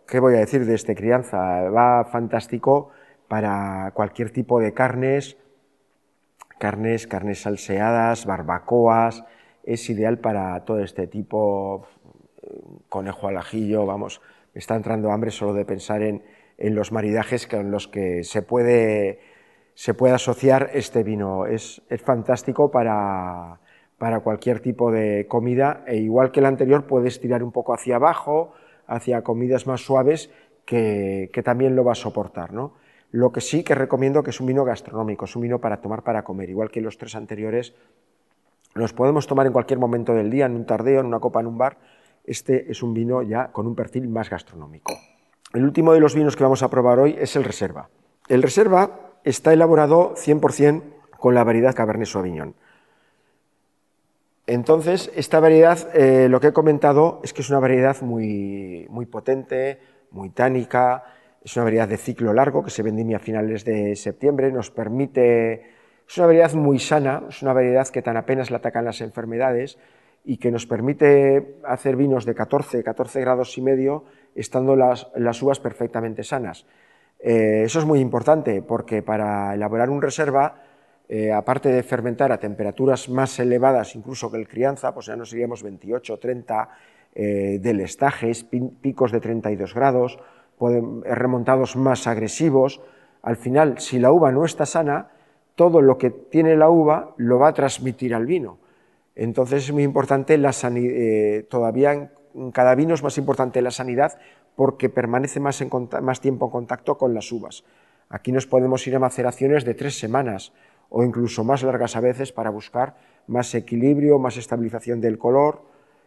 ¿qué 0.08 0.20
voy 0.20 0.36
a 0.36 0.40
decir 0.40 0.66
de 0.66 0.76
este 0.76 0.96
crianza? 0.96 1.70
Va 1.70 2.06
fantástico 2.06 2.90
para 3.28 3.92
cualquier 3.94 4.32
tipo 4.32 4.60
de 4.60 4.74
carnes, 4.74 5.38
carnes, 6.64 7.08
carnes 7.08 7.42
salseadas, 7.42 8.26
barbacoas, 8.26 9.26
es 9.66 9.90
ideal 9.90 10.20
para 10.20 10.64
todo 10.64 10.80
este 10.80 11.08
tipo, 11.08 11.86
conejo 12.88 13.28
al 13.28 13.36
ajillo, 13.36 13.86
vamos, 13.86 14.22
me 14.54 14.60
está 14.60 14.78
entrando 14.78 15.12
hambre 15.12 15.32
solo 15.32 15.54
de 15.54 15.66
pensar 15.66 16.02
en, 16.02 16.24
los 16.58 16.94
maridajes 16.94 17.48
con 17.48 17.70
los 17.70 17.90
que 17.90 18.24
se 18.24 18.44
puede, 18.44 19.20
se 19.74 19.94
puede 19.94 20.14
asociar 20.14 20.70
este 20.74 21.04
vino. 21.04 21.46
Es, 21.48 21.82
fantástico 22.02 22.72
para, 22.72 23.60
para, 23.98 24.22
cualquier 24.22 24.62
tipo 24.62 24.90
de 24.90 25.28
comida 25.28 25.84
e 25.86 25.98
igual 25.98 26.32
que 26.32 26.40
el 26.40 26.46
anterior 26.46 26.88
puedes 26.88 27.20
tirar 27.20 27.44
un 27.44 27.52
poco 27.52 27.74
hacia 27.74 27.98
abajo, 27.98 28.54
hacia 28.88 29.22
comidas 29.22 29.68
más 29.68 29.82
suaves 29.82 30.30
que, 30.66 31.30
también 31.44 31.76
lo 31.76 31.84
va 31.84 31.92
a 31.92 31.96
soportar. 31.96 32.54
¿no? 32.54 32.76
Lo 33.14 33.32
que 33.32 33.42
sí 33.42 33.64
que 33.64 33.76
recomiendo 33.76 34.24
que 34.24 34.32
es 34.32 34.40
un 34.40 34.48
vino 34.48 34.66
gastronómico, 34.66 35.26
es 35.26 35.36
un 35.36 35.44
vino 35.44 35.60
para 35.60 35.82
tomar 35.82 36.02
para 36.02 36.24
comer, 36.24 36.50
igual 36.50 36.72
que 36.72 36.82
los 36.82 36.98
tres 36.98 37.14
anteriores. 37.14 37.76
Los 38.74 38.92
podemos 38.92 39.28
tomar 39.28 39.46
en 39.46 39.54
cualquier 39.54 39.78
momento 39.78 40.16
del 40.16 40.32
día, 40.32 40.48
en 40.48 40.56
un 40.56 40.66
tardeo, 40.66 41.00
en 41.00 41.06
una 41.06 41.20
copa, 41.20 41.40
en 41.40 41.46
un 41.46 41.56
bar, 41.56 41.78
este 42.24 42.72
es 42.72 42.82
un 42.82 42.96
vino 42.96 43.22
ya 43.22 43.52
con 43.52 43.68
un 43.68 43.76
perfil 43.76 44.08
más 44.08 44.32
gastronómico. 44.32 44.94
El 45.54 45.64
último 45.64 45.94
de 45.94 46.00
los 46.00 46.16
vinos 46.16 46.36
que 46.36 46.42
vamos 46.42 46.64
a 46.64 46.72
probar 46.72 46.98
hoy 46.98 47.16
es 47.20 47.36
el 47.36 47.44
Reserva. 47.44 47.88
El 48.30 48.42
Reserva 48.42 49.12
está 49.24 49.54
elaborado 49.54 50.16
100% 50.16 50.82
con 51.20 51.36
la 51.36 51.44
variedad 51.44 51.76
Cabernet 51.76 52.08
Sauvignon. 52.08 52.56
Entonces, 54.48 55.12
esta 55.16 55.40
variedad, 55.40 55.96
eh, 55.96 56.30
lo 56.30 56.40
que 56.40 56.48
he 56.48 56.54
comentado 56.54 57.22
es 57.24 57.32
que 57.32 57.44
es 57.44 57.50
una 57.52 57.60
variedad 57.60 58.02
muy, 58.02 58.88
muy 58.90 59.06
potente, 59.06 59.80
muy 60.10 60.32
tánica, 60.32 61.04
es 61.44 61.56
una 61.58 61.66
variedad 61.66 61.88
de 61.88 61.98
ciclo 61.98 62.34
largo 62.34 62.64
que 62.64 62.70
se 62.70 62.84
vendimia 62.84 63.18
a 63.18 63.20
finales 63.20 63.66
de 63.66 63.96
septiembre, 63.96 64.52
nos 64.52 64.72
permite, 64.72 65.54
es 66.08 66.18
una 66.18 66.28
variedad 66.28 66.54
muy 66.54 66.80
sana, 66.80 67.24
es 67.30 67.42
una 67.42 67.54
variedad 67.54 67.88
que 67.90 68.02
tan 68.02 68.18
apenas 68.18 68.50
le 68.50 68.58
atacan 68.58 68.86
las 68.86 69.02
enfermedades 69.02 69.78
y 70.26 70.38
que 70.38 70.52
nos 70.52 70.66
permite 70.66 71.58
hacer 71.66 71.98
vinos 71.98 72.26
de 72.26 72.34
14, 72.34 72.82
14 72.84 73.20
grados 73.20 73.58
y 73.58 73.62
medio, 73.62 74.06
estando 74.36 74.76
las, 74.76 75.42
uvas 75.42 75.60
perfectamente 75.60 76.24
sanas. 76.24 76.66
Eh, 77.20 77.64
eso 77.66 77.80
es 77.80 77.86
muy 77.86 78.00
importante 78.00 78.62
porque 78.62 79.02
para 79.02 79.54
elaborar 79.54 79.90
un 79.90 80.02
reserva, 80.02 80.62
eh, 81.10 81.34
aparte 81.34 81.70
de 81.70 81.84
fermentar 81.84 82.32
a 82.32 82.40
temperaturas 82.40 83.10
más 83.10 83.38
elevadas 83.40 83.96
incluso 83.96 84.32
que 84.32 84.38
el 84.38 84.48
crianza, 84.48 84.94
pues 84.94 85.08
ya 85.08 85.18
nos 85.18 85.34
iríamos 85.34 85.62
28, 85.62 86.18
30 86.18 86.70
eh, 87.16 87.60
del 87.62 87.82
estajes, 87.82 88.46
picos 88.46 89.12
de 89.12 89.20
32 89.20 89.74
grados, 89.74 90.18
remontados 91.04 91.76
más 91.76 92.08
agresivos, 92.08 92.82
al 93.22 93.38
final, 93.38 93.80
si 93.80 94.00
la 94.00 94.12
uva 94.12 94.32
no 94.32 94.46
está 94.46 94.66
sana, 94.66 95.10
todo 95.56 95.82
lo 95.82 95.98
que 95.98 96.10
tiene 96.10 96.56
la 96.56 96.70
uva 96.70 97.14
lo 97.18 97.40
va 97.40 97.50
a 97.50 97.54
transmitir 97.54 98.14
al 98.14 98.26
vino. 98.26 98.58
Entonces 99.16 99.66
es 99.66 99.72
muy 99.72 99.84
importante 99.84 100.38
la 100.38 100.54
sanidad, 100.54 100.94
eh, 100.96 101.46
todavía 101.50 101.94
en 101.94 102.52
cada 102.52 102.76
vino 102.76 102.94
es 102.94 103.04
más 103.04 103.18
importante 103.18 103.62
la 103.62 103.72
sanidad 103.72 104.18
porque 104.56 104.90
permanece 104.90 105.40
más, 105.40 105.64
más 106.02 106.22
tiempo 106.22 106.46
en 106.46 106.52
contacto 106.52 106.98
con 106.98 107.14
las 107.14 107.32
uvas. 107.32 107.64
Aquí 108.10 108.32
nos 108.32 108.48
podemos 108.48 108.86
ir 108.88 108.96
a 108.96 109.00
maceraciones 109.00 109.66
de 109.66 109.74
tres 109.74 109.98
semanas 109.98 110.54
o 110.90 111.04
incluso 111.04 111.44
más 111.44 111.64
largas 111.64 111.96
a 111.96 112.02
veces 112.02 112.32
para 112.32 112.50
buscar 112.50 112.96
más 113.28 113.56
equilibrio, 113.56 114.20
más 114.20 114.38
estabilización 114.38 115.00
del 115.02 115.18
color, 115.18 115.62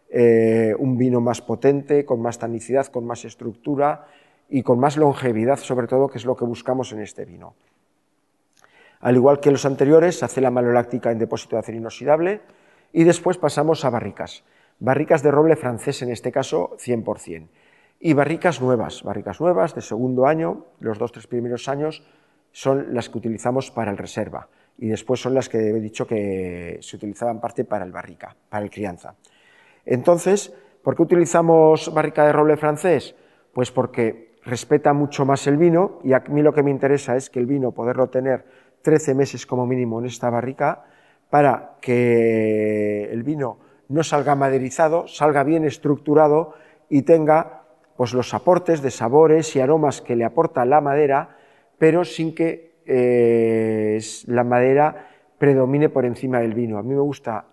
eh, 0.09 0.73
un 0.77 0.97
vino 0.97 1.19
más 1.19 1.41
potente, 1.41 2.05
con 2.05 2.21
más 2.21 2.39
tanicidad, 2.39 2.87
con 2.87 3.05
más 3.05 3.25
estructura 3.25 4.07
y 4.49 4.63
con 4.63 4.79
más 4.79 4.97
longevidad, 4.97 5.57
sobre 5.57 5.87
todo, 5.87 6.07
que 6.07 6.17
es 6.17 6.25
lo 6.25 6.35
que 6.35 6.45
buscamos 6.45 6.91
en 6.93 7.01
este 7.01 7.25
vino. 7.25 7.55
Al 8.99 9.15
igual 9.15 9.39
que 9.39 9.51
los 9.51 9.65
anteriores, 9.65 10.19
se 10.19 10.25
hace 10.25 10.41
la 10.41 10.51
maloláctica 10.51 11.11
en 11.11 11.19
depósito 11.19 11.55
de 11.55 11.59
acero 11.59 11.77
inoxidable, 11.77 12.41
y 12.93 13.03
después 13.03 13.37
pasamos 13.37 13.85
a 13.85 13.89
barricas. 13.89 14.43
Barricas 14.79 15.23
de 15.23 15.31
roble 15.31 15.55
francés, 15.55 16.01
en 16.01 16.11
este 16.11 16.31
caso 16.31 16.77
100%. 16.77 17.47
Y 17.99 18.13
barricas 18.13 18.61
nuevas, 18.61 19.03
barricas 19.03 19.41
nuevas 19.41 19.73
de 19.75 19.81
segundo 19.81 20.27
año, 20.27 20.65
los 20.79 20.99
dos, 20.99 21.11
tres 21.11 21.27
primeros 21.27 21.67
años 21.67 22.03
son 22.51 22.93
las 22.93 23.09
que 23.09 23.17
utilizamos 23.17 23.71
para 23.71 23.91
el 23.91 23.97
reserva. 23.97 24.49
Y 24.77 24.87
después 24.87 25.19
son 25.19 25.33
las 25.33 25.49
que 25.49 25.57
he 25.57 25.79
dicho 25.79 26.05
que 26.05 26.77
se 26.81 26.95
utilizaban 26.95 27.41
parte 27.41 27.65
para 27.65 27.83
el 27.85 27.91
barrica, 27.91 28.35
para 28.49 28.63
el 28.63 28.69
crianza. 28.69 29.15
Entonces, 29.85 30.53
¿por 30.83 30.95
qué 30.95 31.01
utilizamos 31.01 31.91
barrica 31.91 32.25
de 32.25 32.33
roble 32.33 32.57
francés? 32.57 33.15
Pues 33.53 33.71
porque 33.71 34.26
respeta 34.47 34.93
mucho 34.93 35.25
más 35.25 35.45
el 35.45 35.57
vino 35.57 35.99
y 36.03 36.13
a 36.13 36.23
mí 36.29 36.41
lo 36.41 36.53
que 36.53 36.63
me 36.63 36.71
interesa 36.71 37.15
es 37.15 37.29
que 37.29 37.39
el 37.39 37.45
vino 37.45 37.73
poderlo 37.73 38.09
tener 38.09 38.45
13 38.81 39.13
meses 39.13 39.45
como 39.45 39.67
mínimo 39.67 39.99
en 39.99 40.05
esta 40.05 40.29
barrica 40.29 40.85
para 41.29 41.75
que 41.81 43.09
el 43.11 43.23
vino 43.23 43.59
no 43.89 44.03
salga 44.03 44.35
maderizado, 44.35 45.07
salga 45.07 45.43
bien 45.43 45.65
estructurado 45.65 46.53
y 46.89 47.01
tenga 47.01 47.63
pues, 47.97 48.13
los 48.13 48.33
aportes 48.33 48.81
de 48.81 48.89
sabores 48.91 49.53
y 49.55 49.59
aromas 49.59 50.01
que 50.01 50.15
le 50.15 50.23
aporta 50.23 50.65
la 50.65 50.79
madera, 50.79 51.37
pero 51.77 52.05
sin 52.05 52.33
que 52.33 52.77
eh, 52.85 53.99
la 54.27 54.45
madera 54.45 55.09
predomine 55.37 55.89
por 55.89 56.05
encima 56.05 56.39
del 56.39 56.53
vino. 56.53 56.77
A 56.77 56.83
mí 56.83 56.93
me 56.93 57.01
gusta 57.01 57.47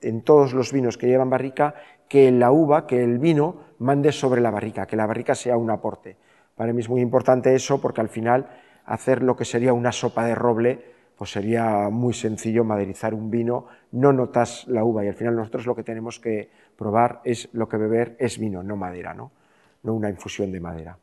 en 0.00 0.22
todos 0.22 0.54
los 0.54 0.72
vinos 0.72 0.96
que 0.96 1.08
llevan 1.08 1.28
barrica 1.28 1.74
que 2.08 2.30
la 2.30 2.50
uva, 2.50 2.86
que 2.86 3.04
el 3.04 3.18
vino 3.18 3.68
mande 3.80 4.12
sobre 4.12 4.40
la 4.40 4.50
barrica, 4.50 4.86
que 4.86 4.96
la 4.96 5.06
barrica 5.06 5.34
sea 5.34 5.58
un 5.58 5.70
aporte. 5.70 6.16
Para 6.58 6.72
mí 6.72 6.80
es 6.80 6.88
muy 6.88 7.00
importante 7.00 7.54
eso 7.54 7.80
porque 7.80 8.00
al 8.00 8.08
final 8.08 8.48
hacer 8.84 9.22
lo 9.22 9.36
que 9.36 9.44
sería 9.44 9.72
una 9.72 9.92
sopa 9.92 10.24
de 10.24 10.34
roble 10.34 10.98
pues 11.16 11.30
sería 11.30 11.88
muy 11.88 12.12
sencillo 12.12 12.64
maderizar 12.64 13.14
un 13.14 13.30
vino, 13.30 13.66
no 13.92 14.12
notas 14.12 14.66
la 14.66 14.84
uva 14.84 15.04
y 15.04 15.08
al 15.08 15.14
final 15.14 15.36
nosotros 15.36 15.66
lo 15.66 15.76
que 15.76 15.84
tenemos 15.84 16.18
que 16.18 16.50
probar 16.76 17.20
es 17.24 17.48
lo 17.52 17.68
que 17.68 17.76
beber 17.76 18.16
es 18.18 18.38
vino, 18.38 18.64
no 18.64 18.76
madera, 18.76 19.14
no, 19.14 19.30
no 19.84 19.94
una 19.94 20.10
infusión 20.10 20.50
de 20.50 20.60
madera. 20.60 20.98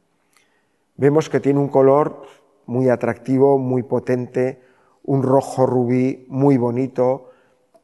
Vemos 0.98 1.30
que 1.30 1.40
tiene 1.40 1.60
un 1.60 1.70
color 1.70 2.24
muy 2.66 2.90
atractivo, 2.90 3.58
muy 3.58 3.84
potente, 3.84 4.62
un 5.04 5.24
rojo 5.24 5.66
rubí 5.66 6.26
muy 6.30 6.58
bonito, 6.58 7.32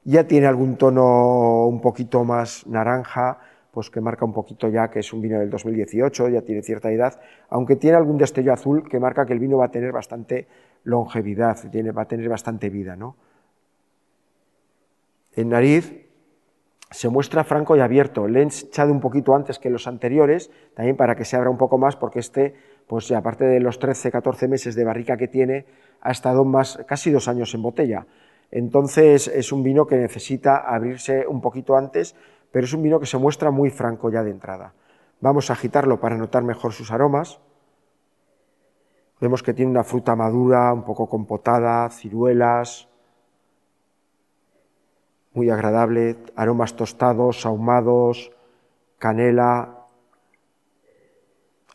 ya 0.04 0.26
tiene 0.26 0.48
algún 0.48 0.76
tono 0.76 1.68
un 1.68 1.80
poquito 1.80 2.26
más 2.26 2.68
naranja, 2.68 3.40
pues 3.72 3.90
que 3.90 4.02
marca 4.02 4.26
un 4.26 4.34
poquito 4.34 4.68
ya 4.68 4.90
que 4.90 5.00
es 5.00 5.14
un 5.14 5.22
vino 5.22 5.40
del 5.40 5.50
2018, 5.50 6.30
ya 6.30 6.42
tiene 6.42 6.62
cierta 6.62 6.92
edad, 6.92 7.20
aunque 7.50 7.78
tiene 7.78 7.98
algún 7.98 8.18
destello 8.18 8.54
azul 8.54 8.88
que 8.88 9.00
marca 9.00 9.26
que 9.26 9.34
el 9.34 9.40
vino 9.40 9.58
va 9.58 9.66
a 9.66 9.72
tener 9.72 9.92
bastante 9.92 10.48
longevidad, 10.84 11.58
tiene, 11.72 11.92
va 11.92 12.04
a 12.04 12.08
tener 12.08 12.28
bastante 12.28 12.70
vida. 12.70 12.96
¿no? 12.96 13.16
En 15.34 15.50
nariz 15.50 16.06
se 16.92 17.08
muestra 17.08 17.46
franco 17.46 17.78
y 17.78 17.80
abierto, 17.80 18.28
le 18.28 18.42
he 18.42 18.44
echado 18.44 18.92
un 18.92 19.00
poquito 19.00 19.34
antes 19.34 19.60
que 19.60 19.70
los 19.70 19.88
anteriores, 19.88 20.52
también 20.76 20.98
para 20.98 21.16
que 21.16 21.24
se 21.24 21.38
abra 21.38 21.50
un 21.50 21.58
poco 21.58 21.78
más, 21.78 21.96
porque 21.96 22.20
este, 22.20 22.54
pues 22.88 23.10
aparte 23.14 23.46
de 23.46 23.62
los 23.62 23.80
13-14 23.80 24.50
meses 24.50 24.76
de 24.76 24.84
barrica 24.84 25.16
que 25.16 25.30
tiene, 25.30 25.66
ha 26.02 26.12
estado 26.12 26.44
más, 26.44 26.78
casi 26.86 27.10
dos 27.10 27.30
años 27.30 27.54
en 27.56 27.62
botella. 27.62 28.06
Entonces 28.52 29.30
es 29.30 29.54
un 29.54 29.64
vino 29.64 29.86
que 29.86 29.96
necesita 29.96 30.58
abrirse 30.58 31.26
un 31.26 31.40
poquito 31.40 31.78
antes, 31.78 32.16
pero 32.52 32.66
es 32.66 32.74
un 32.74 32.84
vino 32.84 33.00
que 33.00 33.06
se 33.06 33.18
muestra 33.18 33.52
muy 33.52 33.70
franco 33.70 34.10
ya 34.10 34.24
de 34.24 34.32
entrada. 34.32 34.74
Vamos 35.20 35.50
a 35.50 35.54
agitarlo 35.54 36.00
para 36.00 36.18
notar 36.18 36.44
mejor 36.44 36.74
sus 36.74 36.92
aromas. 36.92 37.40
Vemos 39.20 39.44
que 39.44 39.54
tiene 39.54 39.72
una 39.72 39.84
fruta 39.84 40.16
madura, 40.16 40.74
un 40.74 40.84
poco 40.84 41.08
compotada, 41.08 41.90
ciruelas, 41.90 42.88
muy 45.34 45.50
agradable, 45.50 46.18
aromas 46.36 46.76
tostados, 46.76 47.46
ahumados, 47.46 48.32
canela, 48.98 49.86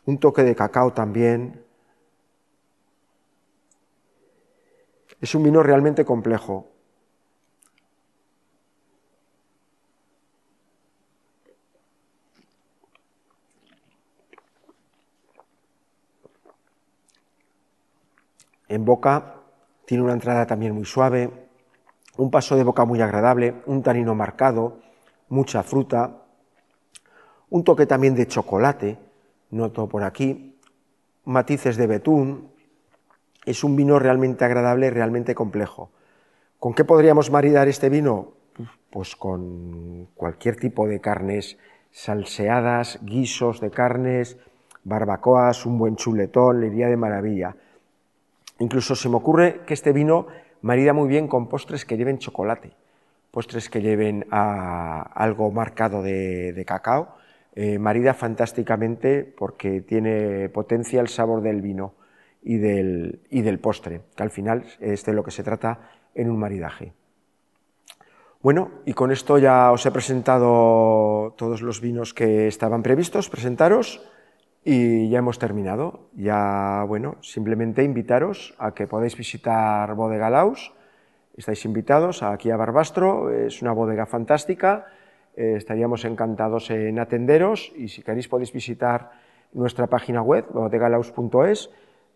un 0.05 0.19
toque 0.19 0.43
de 0.43 0.55
cacao 0.55 0.93
también. 0.93 1.65
Es 5.19 5.33
un 5.33 5.43
vino 5.43 5.63
realmente 5.63 6.05
complejo. 6.05 6.76
En 18.69 18.83
boca 18.83 19.35
tiene 19.85 20.03
una 20.03 20.13
entrada 20.13 20.45
también 20.45 20.73
muy 20.73 20.85
suave, 20.85 21.31
un 22.17 22.31
paso 22.31 22.55
de 22.55 22.63
boca 22.63 22.83
muy 22.85 23.01
agradable, 23.01 23.61
un 23.65 23.83
tanino 23.83 24.15
marcado, 24.15 24.79
mucha 25.29 25.63
fruta, 25.63 26.23
un 27.49 27.63
toque 27.63 27.85
también 27.85 28.15
de 28.15 28.27
chocolate, 28.27 28.97
noto 29.51 29.87
por 29.87 30.03
aquí, 30.03 30.59
matices 31.23 31.77
de 31.77 31.87
betún. 31.87 32.51
Es 33.45 33.63
un 33.63 33.75
vino 33.75 33.99
realmente 33.99 34.43
agradable, 34.43 34.89
realmente 34.89 35.33
complejo. 35.33 35.91
¿Con 36.59 36.73
qué 36.73 36.83
podríamos 36.83 37.31
maridar 37.31 37.67
este 37.67 37.87
vino? 37.87 38.33
Pues 38.89 39.15
con 39.15 40.07
cualquier 40.15 40.57
tipo 40.57 40.87
de 40.87 40.99
carnes 40.99 41.57
salseadas, 41.91 42.99
guisos 43.03 43.61
de 43.61 43.71
carnes, 43.71 44.37
barbacoas, 44.83 45.65
un 45.65 45.77
buen 45.77 45.95
chuletón, 45.95 46.59
le 46.59 46.67
iría 46.67 46.87
de 46.87 46.97
maravilla. 46.97 47.55
Incluso 48.59 48.95
se 48.95 49.09
me 49.09 49.17
ocurre 49.17 49.61
que 49.65 49.73
este 49.73 49.93
vino 49.93 50.27
marida 50.61 50.93
muy 50.93 51.07
bien 51.07 51.27
con 51.27 51.47
postres 51.47 51.85
que 51.85 51.97
lleven 51.97 52.17
chocolate, 52.17 52.71
postres 53.31 53.69
que 53.69 53.81
lleven 53.81 54.25
algo 54.31 55.51
marcado 55.51 56.01
de, 56.01 56.63
cacao, 56.65 57.15
eh, 57.55 57.77
marida 57.79 58.13
fantásticamente 58.13 59.23
porque 59.23 59.81
tiene 59.81 60.49
potencia 60.49 61.01
el 61.01 61.07
sabor 61.07 61.41
del 61.41 61.61
vino 61.61 61.93
y 62.43 62.57
del, 62.57 63.21
y 63.29 63.41
del 63.41 63.59
postre, 63.59 64.01
que 64.15 64.23
al 64.23 64.31
final 64.31 64.65
es 64.79 65.05
de 65.05 65.13
lo 65.13 65.23
que 65.23 65.31
se 65.31 65.43
trata 65.43 65.79
en 66.15 66.29
un 66.29 66.39
maridaje. 66.39 66.93
Bueno, 68.41 68.71
y 68.85 68.93
con 68.93 69.11
esto 69.11 69.37
ya 69.39 69.71
os 69.71 69.85
he 69.85 69.91
presentado 69.91 71.33
todos 71.37 71.61
los 71.61 71.81
vinos 71.81 72.13
que 72.13 72.47
estaban 72.47 72.83
previstos 72.83 73.29
presentaros 73.29 74.01
y 74.69 75.07
ya 75.07 75.19
hemos 75.19 75.39
terminado. 75.39 76.09
Ya, 76.13 76.83
bueno, 76.85 77.15
simplemente 77.21 77.85
invitaros 77.85 78.53
a 78.59 78.73
que 78.73 78.85
podáis 78.85 79.15
visitar 79.15 79.95
Bodega 79.95 80.29
Laus. 80.29 80.73
Estáis 81.37 81.63
invitados 81.63 82.21
aquí 82.21 82.51
a 82.51 82.57
Barbastro, 82.57 83.31
es 83.31 83.61
una 83.61 83.71
bodega 83.71 84.05
fantástica. 84.05 84.87
Eh, 85.37 85.53
estaríamos 85.55 86.03
encantados 86.03 86.69
en 86.69 86.99
atenderos 86.99 87.71
y 87.77 87.87
si 87.87 88.01
queréis 88.01 88.27
podéis 88.27 88.51
visitar 88.51 89.11
nuestra 89.53 89.87
página 89.87 90.21
web, 90.21 90.45
bodegalaus.es, 90.51 91.69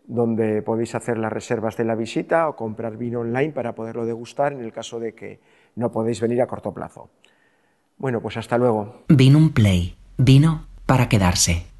donde 0.08 0.62
podéis 0.62 0.94
hacer 0.94 1.18
las 1.20 1.32
reservas 1.32 1.78
de 1.78 1.86
la 1.86 1.96
visita 1.96 2.50
o 2.50 2.58
comprar 2.58 2.98
vino 2.98 3.22
online 3.22 3.54
para 3.54 3.76
poderlo 3.76 4.06
degustar 4.06 4.52
en 4.52 4.60
el 4.60 4.74
caso 4.74 5.00
de 5.00 5.16
que 5.16 5.40
no 5.78 5.90
podéis 5.90 6.20
venir 6.20 6.42
a 6.42 6.48
corto 6.48 6.74
plazo. 6.74 7.12
Bueno, 7.98 8.20
pues 8.20 8.36
hasta 8.36 8.58
luego. 8.58 9.06
Vino 9.08 9.38
un 9.38 9.54
play. 9.54 9.96
Vino 10.18 10.66
para 10.86 11.08
quedarse. 11.08 11.71